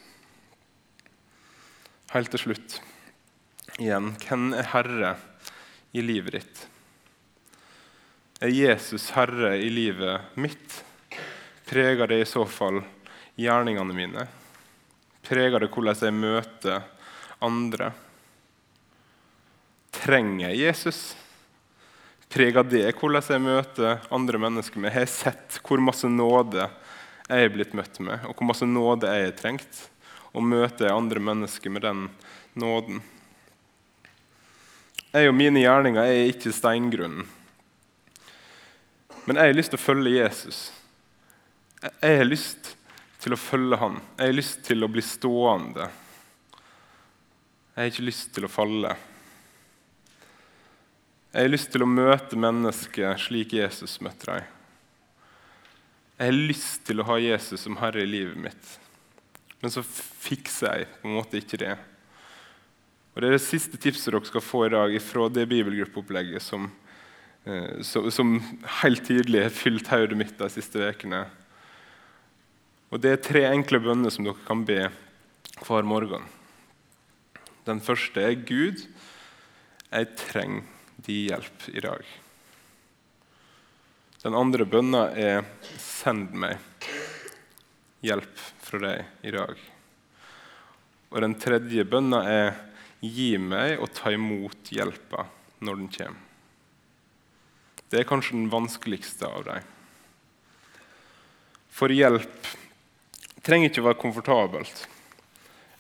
Helt 2.12 2.30
til 2.30 2.44
slutt 2.44 2.82
igjen 3.80 4.14
hvem 4.20 4.52
er 4.54 4.72
herre 4.76 5.16
i 5.96 6.04
livet 6.04 6.36
ditt? 6.36 6.68
Er 8.44 8.52
Jesus 8.52 9.06
herre 9.16 9.54
i 9.56 9.70
livet 9.72 10.22
mitt? 10.36 10.74
Preger 11.66 12.08
det 12.08 12.18
i 12.20 12.26
så 12.28 12.42
fall 12.46 12.82
gjerningene 13.40 13.94
mine? 13.96 14.26
Preger 15.24 15.64
det 15.64 15.70
hvordan 15.72 16.02
jeg 16.04 16.16
møter 16.18 16.82
andre? 17.40 17.86
Trenger 19.96 20.50
jeg 20.50 20.60
Jesus? 20.60 21.00
Preger 22.36 22.68
det 22.68 22.82
hvordan 23.00 23.24
jeg 23.32 23.44
møter 23.46 24.04
andre 24.12 24.42
mennesker 24.44 24.84
med? 24.84 24.92
Har 24.92 25.06
jeg 25.06 25.14
sett 25.14 25.62
hvor 25.64 25.80
masse 25.80 26.10
nåde 26.12 26.66
jeg 27.30 27.46
er 27.46 27.54
blitt 27.54 27.72
møtt 27.80 28.02
med, 28.04 28.26
og 28.28 28.36
hvor 28.36 28.50
masse 28.50 28.68
nåde 28.68 29.08
jeg 29.08 29.30
har 29.30 29.38
trengt? 29.40 29.80
Og 30.36 30.44
møter 30.44 30.90
jeg 30.90 30.98
andre 30.98 31.24
mennesker 31.30 31.72
med 31.72 31.86
den 31.88 32.04
nåden? 32.60 33.00
Jeg 35.16 35.32
og 35.32 35.40
mine 35.40 35.64
gjerninger 35.64 36.04
er 36.04 36.34
ikke 36.34 36.52
steingrunnen. 36.52 37.24
Men 39.26 39.40
jeg 39.40 39.54
har 39.54 39.58
lyst 39.58 39.72
til 39.74 39.80
å 39.80 39.86
følge 39.86 40.16
Jesus. 40.18 40.62
Jeg 41.84 42.18
har 42.20 42.28
lyst 42.28 42.74
til 43.24 43.36
å 43.36 43.40
følge 43.40 43.80
han. 43.80 44.02
Jeg 44.18 44.32
har 44.32 44.36
lyst 44.36 44.64
til 44.68 44.84
å 44.84 44.92
bli 44.92 45.04
stående. 45.06 45.88
Jeg 47.74 47.80
har 47.82 47.92
ikke 47.92 48.06
lyst 48.10 48.34
til 48.36 48.46
å 48.46 48.52
falle. 48.52 48.96
Jeg 51.34 51.48
har 51.48 51.50
lyst 51.50 51.72
til 51.74 51.82
å 51.82 51.90
møte 51.90 52.38
mennesker 52.38 53.16
slik 53.18 53.56
Jesus 53.58 53.96
møtte 54.06 54.28
dem. 54.30 54.52
Jeg 56.20 56.30
har 56.30 56.38
lyst 56.52 56.84
til 56.86 57.02
å 57.02 57.08
ha 57.08 57.16
Jesus 57.18 57.64
som 57.66 57.80
herre 57.80 58.04
i 58.04 58.08
livet 58.08 58.38
mitt, 58.38 58.68
men 59.64 59.74
så 59.74 59.82
fikser 59.84 60.78
jeg 60.78 60.92
på 61.00 61.10
en 61.10 61.16
måte 61.18 61.40
ikke 61.40 61.58
det. 61.64 61.74
Og 63.14 63.22
Det 63.22 63.28
er 63.28 63.36
det 63.36 63.42
siste 63.42 63.80
tipset 63.82 64.14
dere 64.14 64.30
skal 64.30 64.46
få 64.46 64.62
i 64.68 64.72
dag 64.76 64.94
fra 65.02 65.26
det 65.34 65.48
bibelgruppeopplegget 65.50 66.46
som, 66.46 66.70
som 68.12 68.38
helt 68.82 69.04
tydelig 69.08 69.42
har 69.44 69.56
fylt 69.56 69.90
hodet 69.92 70.16
mitt 70.18 70.38
de 70.40 70.48
siste 70.52 70.80
ukene. 70.80 71.26
Og 72.94 73.02
Det 73.02 73.12
er 73.12 73.26
tre 73.26 73.44
enkle 73.50 73.82
bønner 73.84 74.14
som 74.14 74.24
dere 74.24 74.46
kan 74.48 74.64
be 74.66 74.86
hver 75.66 75.84
morgen. 75.84 76.24
Den 77.66 77.80
første 77.84 78.22
er 78.22 78.36
Gud, 78.48 78.86
jeg 79.92 80.10
trenger 80.20 80.64
din 81.04 81.28
hjelp 81.30 81.70
i 81.74 81.84
dag. 81.84 82.04
Den 84.24 84.36
andre 84.40 84.66
bønna 84.66 85.08
er 85.20 85.44
send 85.82 86.32
meg 86.40 86.60
hjelp 88.04 88.44
fra 88.64 88.80
deg 88.84 89.28
i 89.28 89.34
dag. 89.36 89.58
Og 91.12 91.24
den 91.24 91.36
tredje 91.40 91.84
bønna 91.88 92.22
er 92.30 92.54
Gi 93.04 93.34
meg 93.36 93.82
og 93.84 93.90
ta 93.92 94.14
imot 94.16 94.70
hjelpa 94.72 95.26
når 95.60 95.82
den 95.82 95.90
kommer. 95.92 96.33
Det 97.94 98.00
er 98.02 98.08
kanskje 98.10 98.34
den 98.34 98.50
vanskeligste 98.50 99.28
av 99.30 99.44
dem. 99.46 99.66
For 101.70 101.94
hjelp 101.94 102.48
trenger 103.46 103.70
ikke 103.70 103.84
å 103.84 103.86
være 103.92 104.00
komfortabelt. 104.02 104.80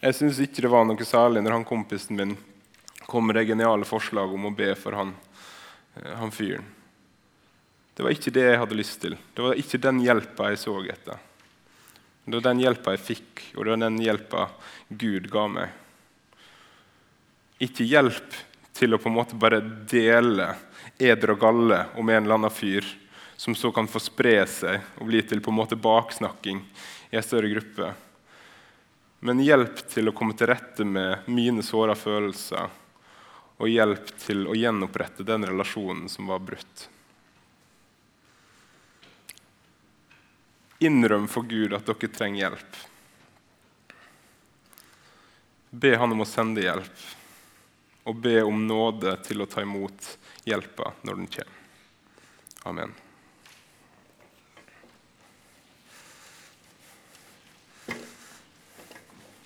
Jeg 0.04 0.17
syns 0.19 0.41
ikke 0.43 0.62
det 0.62 0.69
var 0.69 0.86
noe 0.86 1.08
særlig 1.10 1.41
når 1.41 1.56
han 1.56 1.65
kompisen 1.65 2.19
min 2.19 2.36
kom 3.10 3.26
med 3.26 3.39
det 3.39 3.47
geniale 3.49 3.88
forslaget 3.89 4.38
om 4.38 4.45
å 4.45 4.54
be 4.54 4.67
for 4.78 4.93
han, 4.93 5.15
eh, 5.95 6.12
han 6.19 6.30
fyren. 6.30 6.67
Det 7.97 8.06
var 8.06 8.13
ikke 8.13 8.34
det 8.36 8.43
jeg 8.45 8.60
hadde 8.62 8.78
lyst 8.78 8.99
til. 9.02 9.17
Det 9.34 9.47
var 9.47 9.58
ikke 9.58 9.82
den 9.82 10.02
hjelpa 10.06 10.52
jeg 10.52 10.60
så 10.62 10.76
etter. 10.93 11.17
Det 12.26 12.36
var 12.38 12.45
den 12.45 12.62
hjelpa 12.62 12.93
jeg 12.93 13.06
fikk, 13.08 13.41
og 13.56 13.65
det 13.65 13.73
var 13.73 13.82
den 13.88 13.97
hjelpa 14.06 14.45
Gud 15.02 15.32
ga 15.34 15.47
meg. 15.49 15.73
Ikke 17.58 17.89
hjelp 17.89 18.38
til 18.78 18.93
å 18.93 19.02
på 19.02 19.10
en 19.10 19.17
måte 19.17 19.39
bare 19.39 19.63
dele 19.89 20.52
eder 20.97 21.34
og 21.34 21.39
galle 21.39 21.79
om 21.95 22.10
en 22.10 22.23
eller 22.23 22.38
annen 22.38 22.53
fyr, 22.53 22.86
som 23.36 23.56
så 23.56 23.71
kan 23.71 23.89
få 23.89 23.99
spre 23.99 24.36
seg 24.47 24.99
og 24.99 25.10
bli 25.10 25.21
til 25.25 25.41
på 25.43 25.51
en 25.51 25.58
måte 25.58 25.79
baksnakking 25.79 26.62
i 27.12 27.17
en 27.17 27.25
større 27.25 27.49
gruppe. 27.51 27.93
Men 29.23 29.41
hjelp 29.43 29.82
til 29.89 30.10
å 30.10 30.15
komme 30.15 30.36
til 30.38 30.51
rette 30.51 30.86
med 30.86 31.27
mine 31.32 31.63
såra 31.63 31.95
følelser, 31.95 32.71
og 33.58 33.69
hjelp 33.69 34.10
til 34.19 34.47
å 34.49 34.56
gjenopprette 34.58 35.23
den 35.23 35.45
relasjonen 35.47 36.10
som 36.12 36.27
var 36.27 36.41
brutt. 36.43 36.88
Innrøm 40.84 41.29
for 41.32 41.47
Gud 41.47 41.73
at 41.77 41.88
dere 41.88 42.12
trenger 42.12 42.41
hjelp. 42.43 42.79
Be 45.73 45.95
Han 45.97 46.12
om 46.12 46.25
å 46.25 46.27
sende 46.27 46.62
hjelp 46.62 47.06
og 48.03 48.19
be 48.19 48.41
om 48.43 48.65
nåde 48.67 49.15
til 49.23 49.41
å 49.41 49.47
ta 49.47 49.63
imot 49.63 50.10
hjelpa 50.45 50.93
når 51.01 51.21
den 51.21 51.27
kommer. 51.27 51.60
Amen. 52.63 52.93